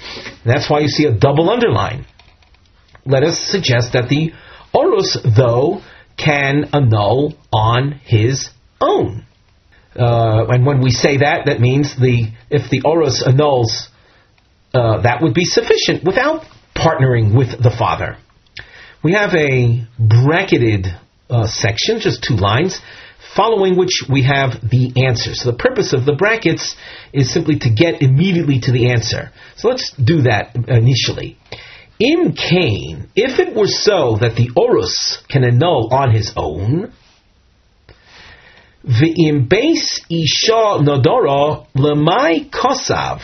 [0.46, 2.06] That's why you see a double underline.
[3.06, 4.34] Let us suggest that the
[4.74, 5.82] orus though,
[6.18, 8.50] can annul on his
[8.82, 9.26] own.
[9.96, 13.90] Uh, and when we say that, that means the if the orus annuls,
[14.74, 16.44] uh, that would be sufficient without
[16.76, 18.18] partnering with the father.
[19.04, 20.88] We have a bracketed
[21.30, 22.80] uh, section, just two lines,
[23.36, 25.36] following which we have the answer.
[25.36, 26.76] So the purpose of the brackets
[27.12, 29.32] is simply to get immediately to the answer.
[29.58, 31.38] So let's do that initially.
[32.00, 36.92] In Cain, if it were so that the Orus can annul on his own,
[38.84, 43.22] the base isha nodora lemai kosav.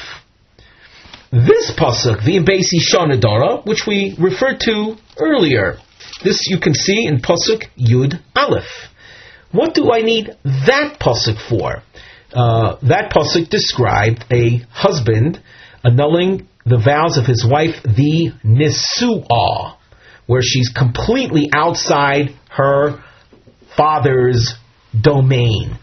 [1.31, 5.77] This pasuk, the base isha nodora, which we referred to earlier,
[6.23, 8.90] this you can see in pasuk yud aleph.
[9.51, 11.83] What do I need that pasuk for?
[12.33, 15.41] Uh, that pasuk described a husband
[15.83, 19.75] annulling the vows of his wife, the Nisu'ah,
[20.27, 23.03] where she's completely outside her
[23.75, 24.55] father's
[24.99, 25.77] domain.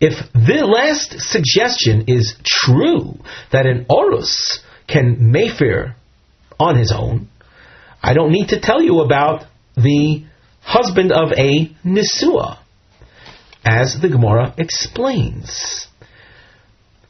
[0.00, 3.18] If the last suggestion is true,
[3.52, 4.58] that an Orus
[4.88, 5.94] can mefer
[6.58, 7.28] on his own,
[8.02, 9.44] I don't need to tell you about
[9.76, 10.24] the
[10.60, 12.58] husband of a Nisua,
[13.64, 15.86] as the Gemara explains.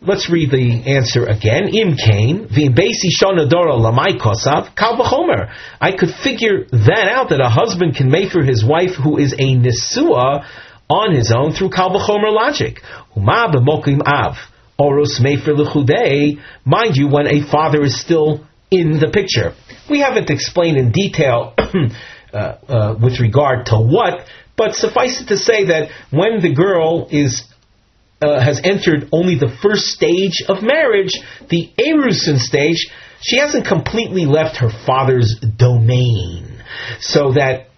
[0.00, 1.68] Let's read the answer again.
[1.72, 5.50] Im Cain, v'besi shonadora lamai kosav, kal v'chomer.
[5.80, 9.32] I could figure that out, that a husband can make for his wife who is
[9.32, 10.46] a nisua
[10.90, 12.80] on his own through kal v'chomer logic.
[13.16, 14.36] Uma b'mokim av.
[14.78, 16.38] Oros mefer l'chudei.
[16.66, 19.54] Mind you, when a father is still in the picture.
[19.88, 24.26] We haven't explained in detail uh, uh, with regard to what,
[24.56, 27.44] but suffice it to say that when the girl is
[28.22, 31.12] uh, has entered only the first stage of marriage,
[31.50, 32.86] the Erusin stage,
[33.20, 36.62] she hasn't completely left her father's domain.
[37.00, 37.68] So that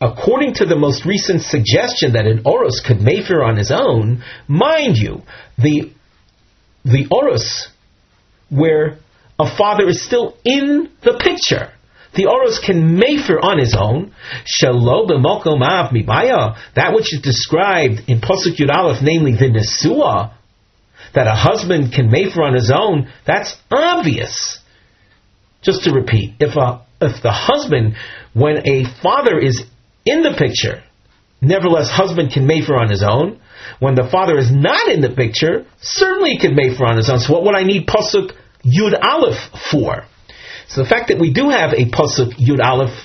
[0.00, 4.96] according to the most recent suggestion that an Oros could Mefer on his own, mind
[4.96, 5.22] you,
[5.58, 5.92] the
[6.84, 7.68] the Oros
[8.48, 8.98] where
[9.38, 11.72] a father is still in the picture.
[12.14, 14.12] The Oros can Mefer on his own.
[14.64, 16.56] Av mibaya.
[16.74, 20.34] That which is described in Pasuk Yud Aleph, namely the Nesua,
[21.14, 24.58] that a husband can Mefer on his own, that's obvious.
[25.62, 27.96] Just to repeat, if a if the husband,
[28.32, 29.64] when a father is
[30.04, 30.82] in the picture,
[31.40, 33.40] nevertheless husband can Mefer on his own.
[33.80, 37.18] When the father is not in the picture, certainly he can Mefer on his own.
[37.18, 38.32] So what would I need Pasuk
[38.64, 39.38] Yud Aleph
[39.70, 40.04] for?
[40.68, 42.96] So the fact that we do have a pasuk Yud Aleph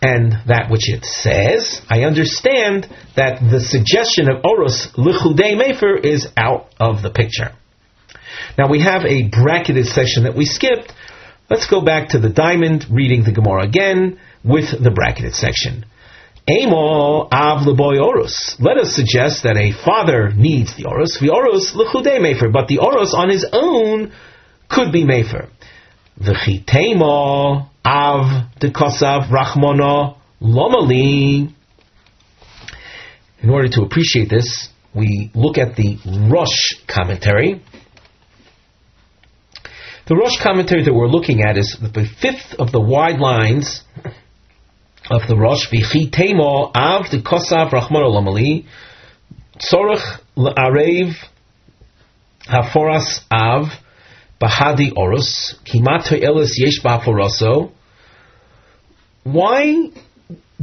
[0.00, 2.86] and that which it says, I understand
[3.16, 7.52] that the suggestion of Oros Lichudei Mefer is out of the picture.
[8.56, 10.92] Now we have a bracketed section that we skipped.
[11.50, 15.84] Let's go back to the diamond, reading the Gemara again with the bracketed section.
[16.48, 18.56] Amo av leboy oros.
[18.58, 22.78] Let us suggest that a father needs the oros, the oros lechudei mefer, but the
[22.78, 24.12] oros on his own
[24.68, 25.48] could be mefer.
[26.18, 31.48] V'chitemo av dekosav rachmono lomali.
[33.40, 35.96] In order to appreciate this, we look at the
[36.28, 37.62] Rosh commentary.
[40.06, 43.82] The Rosh commentary that we're looking at is the fifth of the wide lines
[45.10, 45.68] of the Rosh.
[45.70, 48.64] V'chitemo av dekosav rachmono lomali.
[49.58, 51.14] Tzorach la'arev
[52.48, 53.70] haforas av
[54.40, 57.70] Bahadi Kimato Elis.
[59.24, 59.90] Why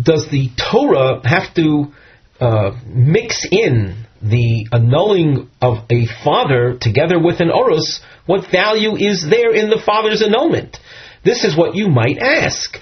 [0.02, 1.94] does the Torah have to
[2.40, 8.00] uh, mix in the annulling of a father together with an Orus?
[8.26, 10.78] What value is there in the father's annulment?
[11.24, 12.78] This is what you might ask.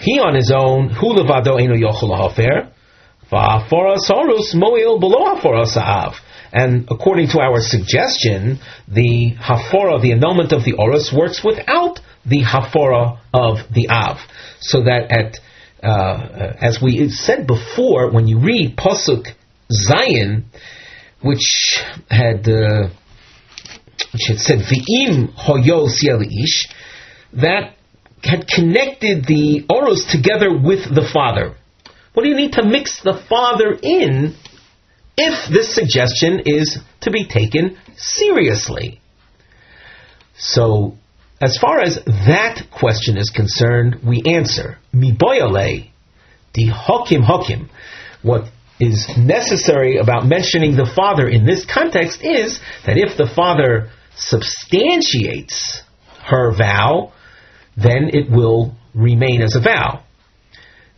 [0.00, 2.72] He on his own, Hu levado eno yochel hafer,
[3.30, 6.14] va'aforas Orus moil below aforas ha'av.
[6.52, 12.42] And according to our suggestion, the hafora, the annulment of the oros, works without the
[12.42, 14.18] hafora of the av.
[14.60, 15.38] So that at,
[15.82, 19.28] uh, as we said before, when you read Pasuk
[19.70, 20.44] Zayin,
[21.22, 21.78] which
[22.10, 22.88] had, uh,
[24.12, 26.68] which had said V'im hoyo ish,
[27.34, 27.76] that
[28.24, 31.54] had connected the oros together with the father.
[32.12, 34.34] What do you need to mix the father in
[35.16, 39.00] if this suggestion is to be taken seriously.
[40.36, 40.96] So,
[41.40, 45.90] as far as that question is concerned, we answer, Miboyale,
[46.54, 47.68] the hokim hokim.
[48.22, 48.44] What
[48.78, 55.82] is necessary about mentioning the father in this context is that if the father substantiates
[56.24, 57.12] her vow,
[57.76, 60.02] then it will remain as a vow.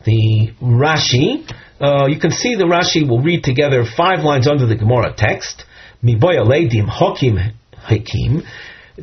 [0.05, 1.49] The Rashi
[1.83, 5.65] uh, you can see the Rashi will read together five lines under the Gemara text.
[6.05, 8.43] Dim hokim hakim.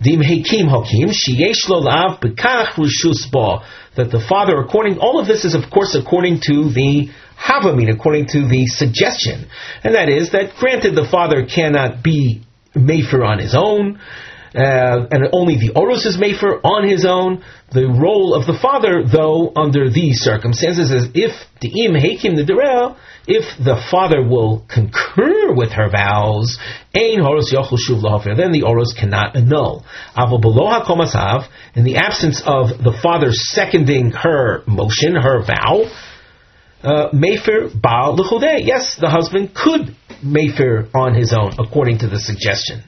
[0.02, 2.22] Dim hakim lo lav.
[2.22, 8.28] That the father, according, all of this is of course according to the Havamin, according
[8.28, 9.50] to the suggestion.
[9.84, 12.44] And that is that granted the father cannot be
[12.76, 14.00] Mefer on his own,
[14.56, 17.44] uh, and only the Oros is Mefer on his own.
[17.72, 22.96] The role of the father, though, under these circumstances, is if the im hakim the
[23.28, 26.58] if the father will concur with her vows,
[26.96, 29.86] ein horos yochel shuv then the oros cannot annul.
[30.18, 35.86] Avo beloha komasav, in the absence of the father seconding her motion, her vow,
[36.82, 38.18] uh, Mefer Baal.
[38.64, 42.84] Yes, the husband could Mefer on his own, according to the suggestion.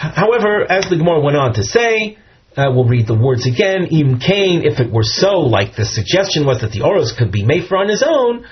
[0.00, 2.16] However, as the Gemara went on to say,
[2.56, 3.86] uh, we'll read the words again.
[3.90, 7.44] Im Cain, if it were so, like the suggestion was that the Oros could be
[7.44, 8.46] made for on his own,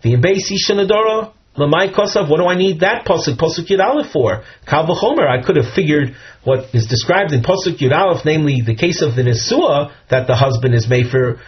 [0.00, 4.44] the Imbesi Shanadora, Lamai Kosav, what do I need that Pasuk, Pasuk Yud for?
[4.66, 9.02] Kal V'chomer, I could have figured what is described in Pasuk Yud namely the case
[9.02, 11.38] of the Nesua, that the husband is made for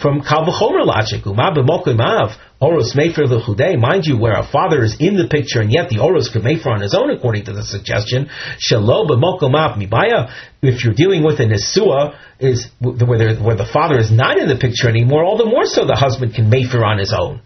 [0.00, 1.24] from Kal V'chomer logic.
[1.24, 3.78] Uma b'mokim Oros Mefer l'chudei.
[3.78, 6.68] Mind you, where a father is in the picture and yet the Oros could Mefer
[6.68, 8.30] on his own, according to the suggestion.
[8.58, 10.32] Shalo b'mokim mibaya.
[10.62, 14.48] If you're dealing with a Nesua, is where, there, where the father is not in
[14.48, 17.42] the picture anymore, all the more so the husband can Mefer on his own.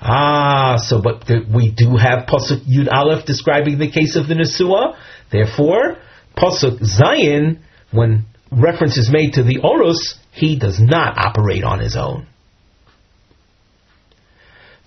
[0.00, 4.34] Ah, so but the, we do have Pasuk Yud Aleph describing the case of the
[4.34, 4.96] Nesua.
[5.30, 5.98] Therefore,
[6.36, 7.58] Pasuk Zayin
[7.90, 12.26] when reference is made to the Oros, he does not operate on his own.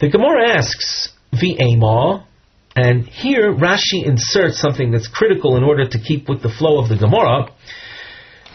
[0.01, 2.25] The Gemara asks, V'ema,
[2.75, 6.89] and here Rashi inserts something that's critical in order to keep with the flow of
[6.89, 7.51] the Gemara.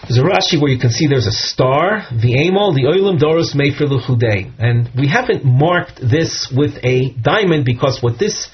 [0.03, 3.87] There's a Rashi where you can see there's a star, V'ema, the Oilam Doros Mefer
[3.87, 4.51] Luchudei.
[4.59, 8.49] And we haven't marked this with a diamond because what this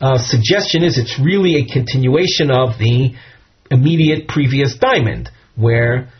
[0.00, 3.16] uh, suggestion is, it's really a continuation of the
[3.68, 6.12] immediate previous diamond, where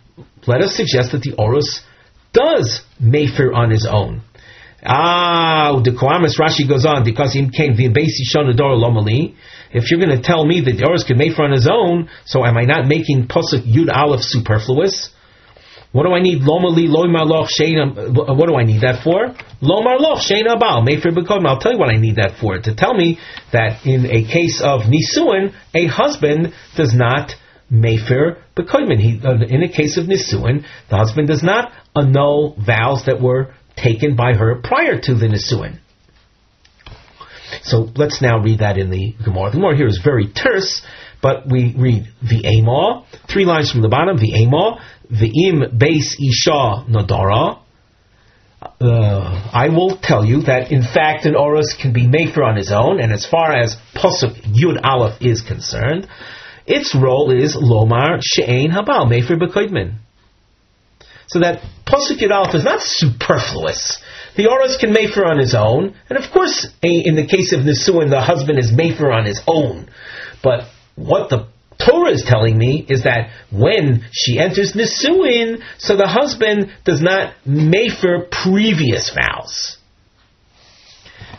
[0.48, 1.82] let us suggest that the Oros
[2.32, 4.22] does Mefer on his own.
[4.84, 9.34] Ah, the Kwamis Rashi goes on because he came lomali.
[9.72, 12.44] If you're going to tell me that the Oros can Mefer on his own, so
[12.44, 15.10] am I not making pasuk Yud Aleph superfluous?
[15.90, 16.42] What do I need?
[16.42, 18.36] Lomali loymar loch sheina.
[18.36, 19.34] What do I need that for?
[19.62, 21.46] Lomar loch sheina bal mefer bekom.
[21.46, 22.58] I'll tell you what I need that for.
[22.58, 23.18] To tell me
[23.52, 27.32] that in a case of nisuin, a husband does not
[27.72, 29.00] mefer bekoimin.
[29.00, 33.54] He, uh, in a case of nisuin, the husband does not annul vows that were
[33.82, 35.78] taken by her prior to the nisuin.
[37.62, 39.50] So let's now read that in the Gemara.
[39.50, 40.82] The Gemara here is very terse,
[41.22, 46.16] but we read the Amah, three lines from the bottom, the Amah, the Im Beis
[46.18, 47.60] Isha Nadara.
[48.80, 52.72] Uh, I will tell you that in fact an Oros can be Mefer on his
[52.72, 56.08] own, and as far as Pasuk Yud Aleph is concerned,
[56.66, 59.98] its role is Lomar She'ein Habal Mefer Bekoidmin.
[61.28, 64.02] So that Pasuk Yud is not superfluous.
[64.36, 68.10] The Oros can Mefer on his own, and of course, in the case of Nisuin,
[68.10, 69.88] the husband is Mefer on his own.
[70.42, 71.48] But what the
[71.78, 77.34] Torah is telling me is that when she enters Nisuin, so the husband does not
[77.46, 79.76] Mefer previous vows.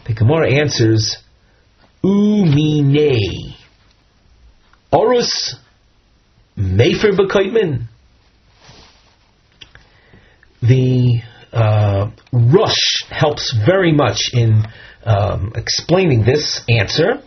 [0.07, 1.17] The Gemara answers,
[2.03, 3.55] Umine.
[4.93, 5.55] Orus
[6.57, 7.87] Mefer Bekoitman.
[10.61, 11.21] The
[11.53, 14.63] uh, Rosh helps very much in
[15.03, 17.21] um, explaining this answer.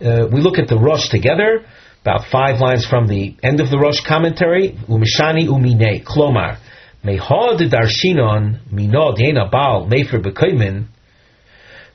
[0.00, 1.64] Uh, we look at the Rosh together
[2.04, 6.58] about five lines from the end of the rosh commentary, Umishani umine, klomar,
[7.02, 10.86] mehod darshinon minod yena bal mefer bekaymin,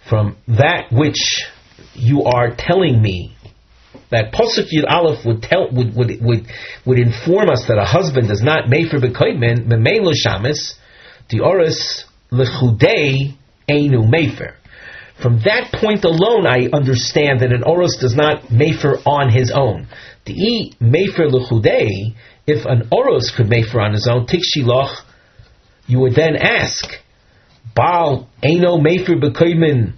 [0.09, 1.43] from that which
[1.93, 3.35] you are telling me,
[4.11, 6.47] that Pasuk Yud Aleph would tell would, would would
[6.85, 10.73] would inform us that a husband does not mefer bekaymin, memelo shamis,
[11.29, 13.35] the oris lechudei
[13.67, 14.53] enu mefer.
[15.21, 19.87] From that point alone, I understand that an oros does not mefer on his own.
[20.25, 22.15] The e mefer luchudei,
[22.47, 24.95] if an oros could mefer on his own, tikshiloch,
[25.87, 26.85] you would then ask,
[27.75, 29.93] Baal eno mefer bekoimin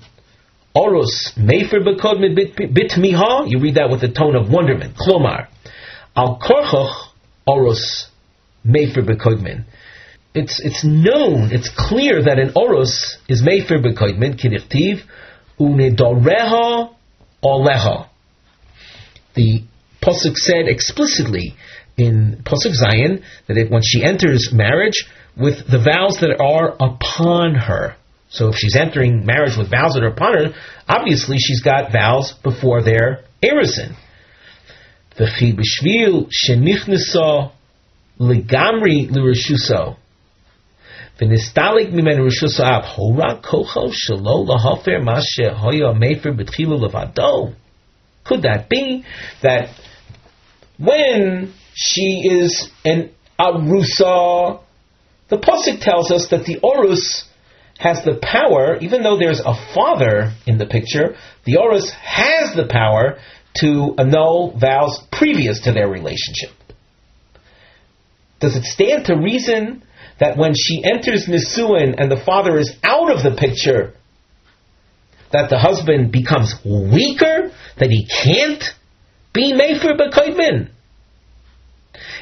[0.76, 3.50] oros mefer bekoimin bitmiha.
[3.50, 4.96] You read that with a tone of wonderment.
[4.96, 5.48] Klomar
[6.16, 7.10] al korchoch
[7.48, 8.08] oros
[8.66, 9.66] mefer bekoimin
[10.34, 15.02] it's it's known, it's clear that an oros is mefer bekoidmin kinichtiv
[15.60, 16.94] unedoreha
[17.44, 18.08] oleha.
[19.34, 19.64] The
[20.02, 21.56] pasuk said explicitly
[21.98, 25.06] in pasuk Zayin that it, when she enters marriage
[25.36, 27.96] with the vows that are upon her.
[28.32, 30.54] So if she's entering marriage with vows that are upon her,
[30.88, 33.96] obviously she's got vows before their erison.
[35.18, 37.52] V'chi b'shvil shenichneso
[38.20, 39.98] legamri l'rishuso
[41.22, 47.54] V'nistalik mimenu rishus ab hora kocho shelo lahafer mashe hoya mefer b'tchilu levado.
[48.24, 49.06] Could that be
[49.44, 49.70] that
[50.80, 54.62] when she is an arusa,
[55.28, 57.26] the pasuk tells us that the orus
[57.82, 61.16] has the power, even though there's a father in the picture,
[61.46, 63.18] the orus has the power
[63.56, 66.52] to annul vows previous to their relationship.
[68.40, 69.84] Does it stand to reason
[70.20, 73.96] that when she enters Nisuin and the father is out of the picture,
[75.32, 78.64] that the husband becomes weaker, that he can't
[79.34, 80.70] be Mefer B'Koidmin.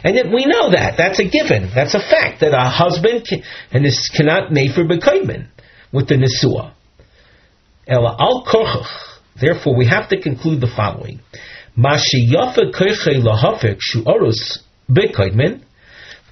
[0.03, 0.95] And yet we know that.
[0.97, 1.69] That's a given.
[1.73, 5.47] That's a fact that a husband can, and this cannot Mefer B'Koidmin
[5.91, 6.73] with the Nisua.
[7.87, 8.87] Ela al korchach.
[9.39, 11.19] Therefore, we have to conclude the following.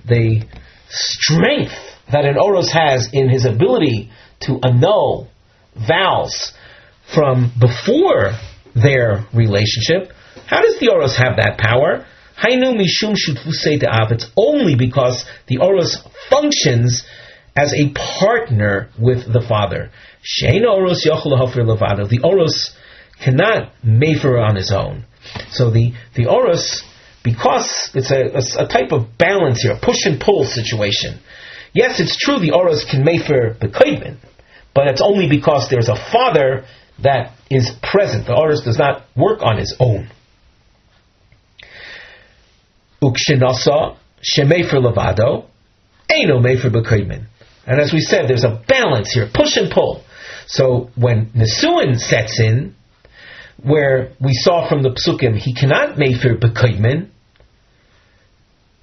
[0.06, 0.44] The
[0.90, 1.74] strength
[2.12, 4.12] that an Oros has in his ability
[4.42, 5.30] to annul
[5.76, 6.54] vows
[7.14, 8.34] from before
[8.76, 10.12] their relationship,
[10.48, 12.06] how does the Oros have that power?
[12.42, 13.16] Hainu mishum.
[14.12, 15.98] It's only because the Oros
[16.30, 17.04] functions
[17.56, 19.92] as a partner with the father.
[20.24, 21.04] Sheina Oros.
[21.04, 22.76] The Oros
[23.24, 25.06] cannot mefer on his own.
[25.50, 26.84] So the, the Oros
[27.28, 31.20] because it's a, a, a type of balance here, a push and pull situation.
[31.74, 34.16] Yes, it's true the oros can mefer bekoidmin,
[34.74, 36.66] but it's only because there's a father
[37.04, 38.28] that is present.
[38.28, 40.10] The oros does not work on his own.
[43.02, 45.46] Ukshinasa shemefer levado,
[46.10, 47.26] eno mefer bekoidmin.
[47.66, 50.04] And as we said, there's a balance here, push and pull.
[50.48, 52.76] So when Nisuin sets in,
[53.62, 57.10] where we saw from the psukim, he cannot mefer bekoidmin,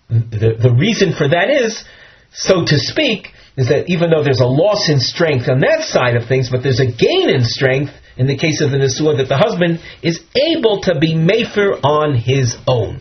[0.09, 1.85] the, the reason for that is,
[2.33, 6.17] so to speak, is that even though there's a loss in strength on that side
[6.17, 9.29] of things, but there's a gain in strength in the case of the Nisua that
[9.29, 13.01] the husband is able to be Mefer on his own.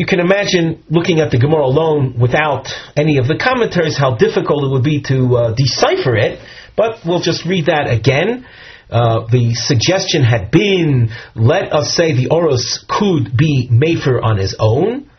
[0.00, 4.64] You can imagine looking at the Gemara alone without any of the commentaries how difficult
[4.64, 6.40] it would be to uh, decipher it,
[6.74, 8.46] but we'll just read that again.
[8.88, 14.56] Uh, the suggestion had been, let us say the Oros could be Mefer on his
[14.58, 15.10] own.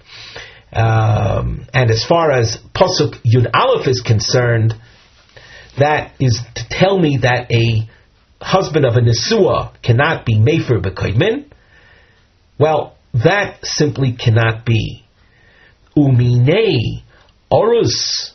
[0.74, 4.74] Um, and as far as Pasuk Yud Aleph is concerned,
[5.78, 7.88] that is to tell me that a
[8.44, 11.52] husband of a Nesua cannot be Mefer Bekoidmin.
[12.58, 15.04] Well, that simply cannot be.
[15.96, 17.04] Umine
[17.52, 18.32] orus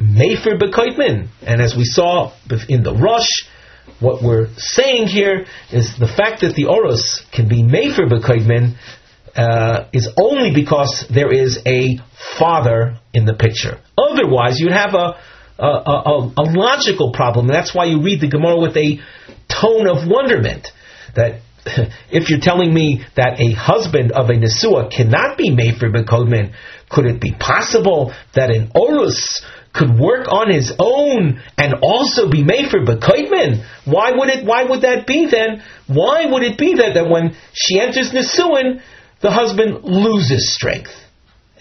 [0.00, 1.28] Mefer Bekoidmin.
[1.42, 2.32] And as we saw
[2.68, 3.28] in the Rosh,
[4.00, 8.76] what we're saying here is the fact that the orus can be mefer b'koidmin
[9.36, 11.98] uh, is only because there is a
[12.38, 13.80] father in the picture.
[13.96, 15.18] Otherwise, you'd have a,
[15.58, 17.46] a, a, a logical problem.
[17.46, 18.98] That's why you read the Gemara with a
[19.48, 20.68] tone of wonderment.
[21.14, 21.40] That
[22.10, 26.54] if you're telling me that a husband of a Nesua cannot be made for Bekodman,
[26.88, 29.42] could it be possible that an Orus
[29.72, 33.64] could work on his own and also be made for Bekoidman.
[33.86, 34.44] Why would it?
[34.44, 35.62] Why would that be then?
[35.86, 38.82] Why would it be that that when she enters Nisuin,
[39.20, 40.90] the husband loses strength?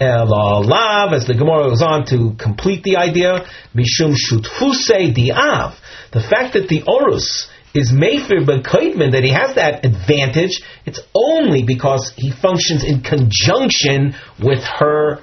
[0.01, 3.45] Lav, as the Gemara goes on to complete the idea,
[3.75, 5.75] Mishum Shutfuse Di'av.
[6.11, 11.63] The fact that the Orus is Mefer Bekoidman, that he has that advantage, it's only
[11.63, 15.21] because he functions in conjunction with her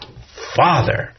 [0.56, 1.14] father.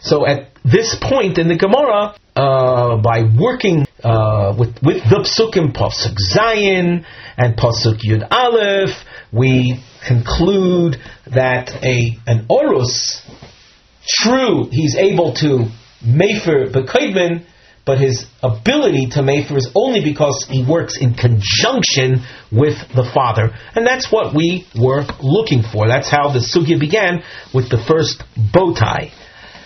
[0.00, 5.74] So at this point in the Gemara, uh, by working uh, with, with the psukim
[5.74, 7.04] pasuk Zayin
[7.36, 8.96] and pasuk Yud Aleph,
[9.32, 13.20] we conclude that a an orus,
[14.06, 15.66] true, he's able to
[16.02, 17.44] mefer bekoidman,
[17.84, 22.22] but his ability to mefer is only because he works in conjunction
[22.52, 25.88] with the father, and that's what we were looking for.
[25.88, 27.22] That's how the sugya began
[27.54, 28.22] with the first
[28.52, 29.12] bow tie.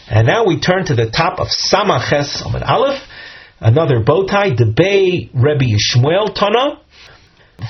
[0.09, 3.03] And now we turn to the top of Samaches Amid Aleph,
[3.59, 6.81] another bow tie, Debay Rebbe Yishmael Tana.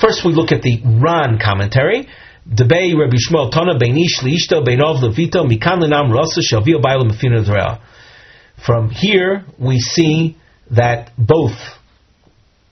[0.00, 2.08] First we look at the Ran commentary.
[2.48, 7.78] Debay Rebbe Yishmael Tana, Beinish Liishto, Beinov Levito, Mikan Lenam Shavio Bailam Mefina
[8.64, 10.36] From here we see
[10.70, 11.58] that both,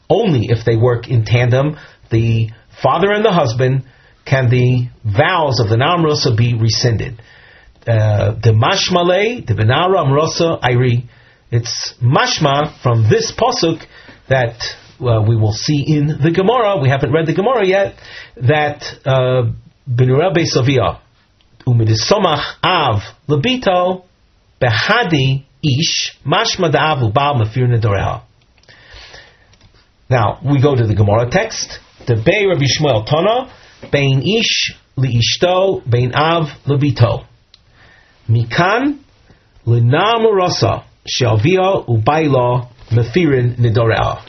[0.09, 1.76] only if they work in tandem,
[2.11, 2.51] the
[2.82, 3.84] father and the husband,
[4.24, 7.20] can the vows of the Namrosa be rescinded
[7.84, 11.09] the mashmale, the benara amrosa iri.
[11.51, 13.84] It's mashma from this posuk
[14.28, 14.57] that
[15.01, 16.80] uh, we will see in the Gemara.
[16.80, 17.95] We haven't read the Gemara yet.
[18.36, 18.82] That
[19.88, 21.01] benura uh, beisavia
[21.66, 24.05] umidisomach av labito
[24.61, 28.22] behadi ish mashma da'avu bal mafir nedoreha.
[30.10, 31.78] Now we go to the Gemara text.
[32.06, 33.50] The Bei Rabbi Yishmael Tana
[33.90, 37.24] Bein Ish Liishto Bein Av Labito.
[38.28, 38.98] Mikan
[39.66, 44.22] linamurasa shalvia ubaila mefirin nidorea.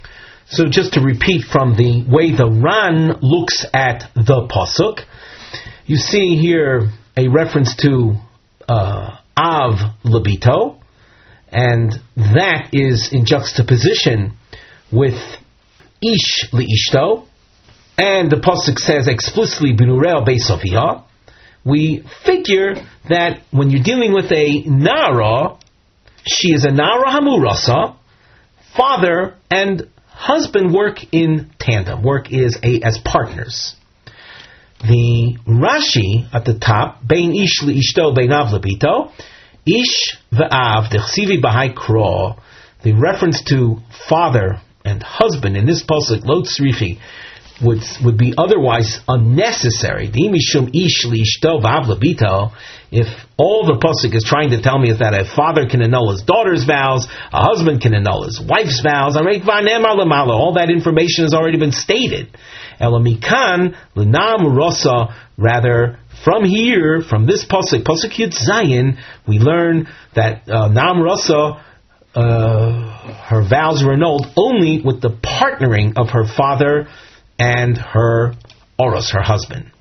[0.48, 5.04] So just to repeat from the way the Ran looks at the pasuk,
[5.86, 8.16] you see here a reference to
[8.70, 10.80] uh, av labito,
[11.54, 14.34] and that is in juxtaposition
[14.92, 15.20] with
[16.02, 17.26] ish liishto,
[17.98, 21.04] and the pasuk says explicitly binurel beisofia
[21.66, 22.76] we figure
[23.08, 25.58] that when you're dealing with a Nara,
[26.28, 27.96] she is a Nara Hamurasa,
[28.76, 33.76] father and husband work in tandem, work is a, as partners.
[34.82, 39.12] The Rashi at the top, Bein Ish Ishto Bein Av Labito,
[39.66, 42.36] Ish V'Av Dechsivi Bahai Kro,
[42.84, 43.78] the reference to
[44.10, 47.00] father and husband in this pasuk, Lot Srifi,
[47.62, 50.10] would would be otherwise unnecessary.
[52.92, 53.08] If
[53.38, 56.24] all the pasuk is trying to tell me is that a father can annul his
[56.24, 61.72] daughter's vows, a husband can annul his wife's vows, all that information has already been
[61.72, 62.36] stated.
[62.82, 68.98] Elamikan l'nam rosa, rather from here, from this pasuk, pasuk yud zayin,
[69.28, 71.64] we learn that uh, nam rasa.
[72.16, 76.88] Uh, her vows were annulled only with the partnering of her father
[77.40, 78.36] and her
[78.78, 79.72] oros, her husband.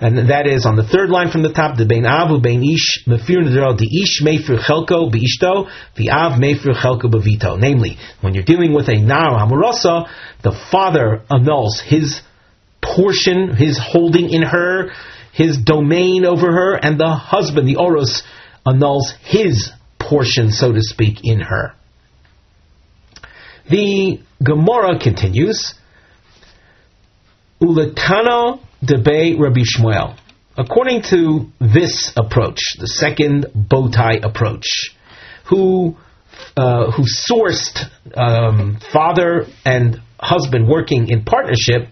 [0.00, 3.04] And that is on the third line from the top, the bein avu bein ish
[3.06, 7.58] mefir nedero the ish mefir chelko beishto the av mefir chelko bevito.
[7.58, 10.08] Namely, when you're dealing with a nar amorosa,
[10.42, 12.22] the father annuls his
[12.82, 14.90] portion, his holding in her,
[15.40, 18.22] his domain over her, and the husband, the oros,
[18.66, 21.72] annuls his portion, so to speak, in her.
[23.70, 25.74] The Gemara continues.
[27.62, 30.18] Ulatano debe Rabbi Yishmael.
[30.58, 34.94] According to this approach, the second bow tie approach,
[35.48, 35.96] who
[36.54, 41.88] uh, who sourced um, father and husband working in partnership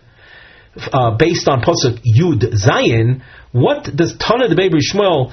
[0.92, 3.22] uh, based on pasuk Yud Zayin,
[3.52, 5.32] what does Tana the Rabbi Yishmael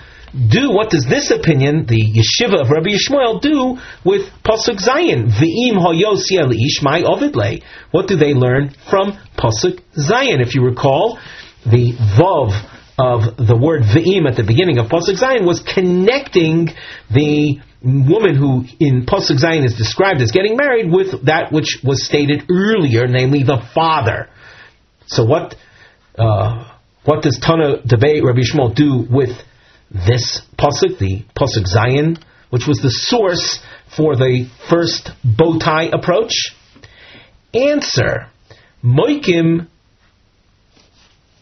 [0.50, 0.72] do?
[0.72, 5.30] What does this opinion, the yeshiva of Rabbi Yishmael, do with pasuk Zayin?
[5.32, 7.64] V'im hoyosia ishmai ovidle.
[7.92, 10.42] What do they learn from pasuk Zayin?
[10.46, 11.20] If you recall,
[11.66, 16.70] the vav of the word v'im at the beginning of pasuk Zayin was connecting
[17.12, 22.06] the woman who in pasuk Zayin is described as getting married with that which was
[22.06, 24.30] stated earlier, namely the father.
[25.08, 25.56] So what?
[26.18, 26.75] Uh,
[27.06, 29.38] what does Tana debate Rabbi Yishmael do with
[29.92, 33.60] this pasuk, the pasuk Zayin, which was the source
[33.96, 36.34] for the first bow tie approach?
[37.54, 38.28] Answer:
[38.84, 39.68] Moikim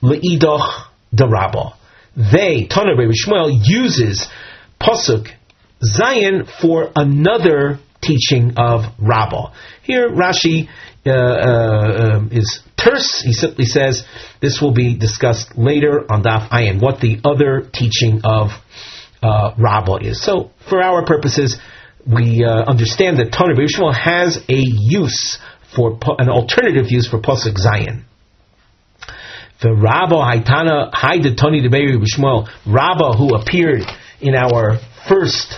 [0.02, 1.76] leidoch darabah.
[2.16, 4.28] They Tana Rabbi Yishmael uses
[4.82, 5.30] pasuk
[5.82, 9.54] Zayin for another teaching of Rabbah.
[9.84, 10.68] Here Rashi
[11.06, 13.22] uh, uh, is terse.
[13.26, 14.04] He simply says
[14.42, 18.50] this will be discussed later on Daf Ayin, what the other teaching of
[19.22, 20.22] uh, Rabbah is.
[20.22, 21.58] So, for our purposes,
[22.06, 25.40] we uh, understand that Tony Bishmael has a use
[25.76, 28.04] for an alternative use for Pasuk Zayin.
[29.62, 33.84] The Rabbah Haitana Haida Tony de Bishmael, Rabbah who appeared
[34.20, 35.56] in our first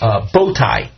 [0.00, 0.92] uh, bow tie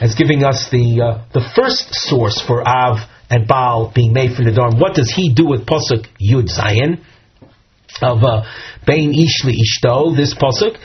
[0.00, 2.98] as giving us the uh, the first source for Av
[3.30, 4.80] and Baal being made for the Darm.
[4.80, 7.00] What does he do with Pasuk Yud Zayin
[8.02, 8.44] of uh,
[8.86, 10.16] Bein Ishli Ishto?
[10.16, 10.76] This Pasuk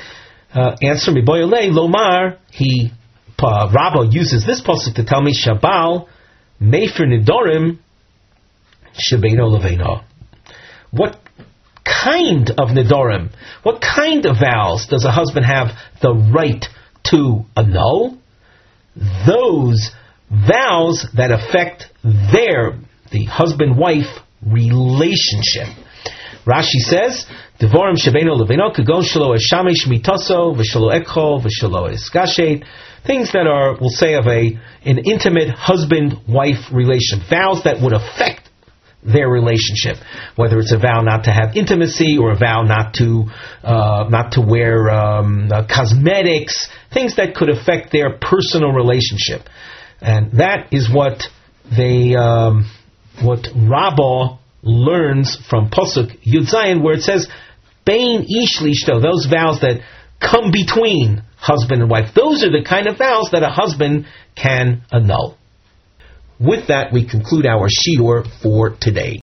[0.53, 2.37] uh, answer me Boyale Lomar.
[2.51, 2.91] He
[3.39, 6.07] uh, uses this Pasuk to tell me Shabal
[6.61, 7.79] Mefer Nidorim
[8.93, 10.03] Shebeino Leveno.
[10.91, 11.19] What
[11.83, 13.31] kind of Nidorim?
[13.63, 15.69] What kind of vows does a husband have
[16.01, 16.63] the right
[17.11, 18.18] to annul?
[19.25, 19.91] Those
[20.29, 22.79] vows that affect their,
[23.11, 25.67] the husband-wife relationship.
[26.45, 27.25] Rashi says,
[27.59, 32.63] Devorim Shabeno Leveno Kagon Shalo Eshamesh Mitaso V'Shalo Ekho V'Shalo Eskashet
[33.05, 37.21] Things that are, we'll say, of a an intimate husband-wife relation.
[37.29, 38.48] Vows that would affect
[39.03, 39.97] their relationship,
[40.35, 43.25] whether it's a vow not to have intimacy or a vow not to
[43.63, 49.47] uh, not to wear um, uh, cosmetics, things that could affect their personal relationship,
[50.01, 51.23] and that is what
[51.75, 52.69] they um,
[53.21, 57.27] what Rabbah learns from Pasuk Yud Zayin, where it says
[57.85, 59.81] Bain Ishlishto, those vows that
[60.19, 62.13] come between husband and wife.
[62.13, 65.38] Those are the kind of vows that a husband can annul.
[66.39, 69.17] With that, we conclude our shiur for today.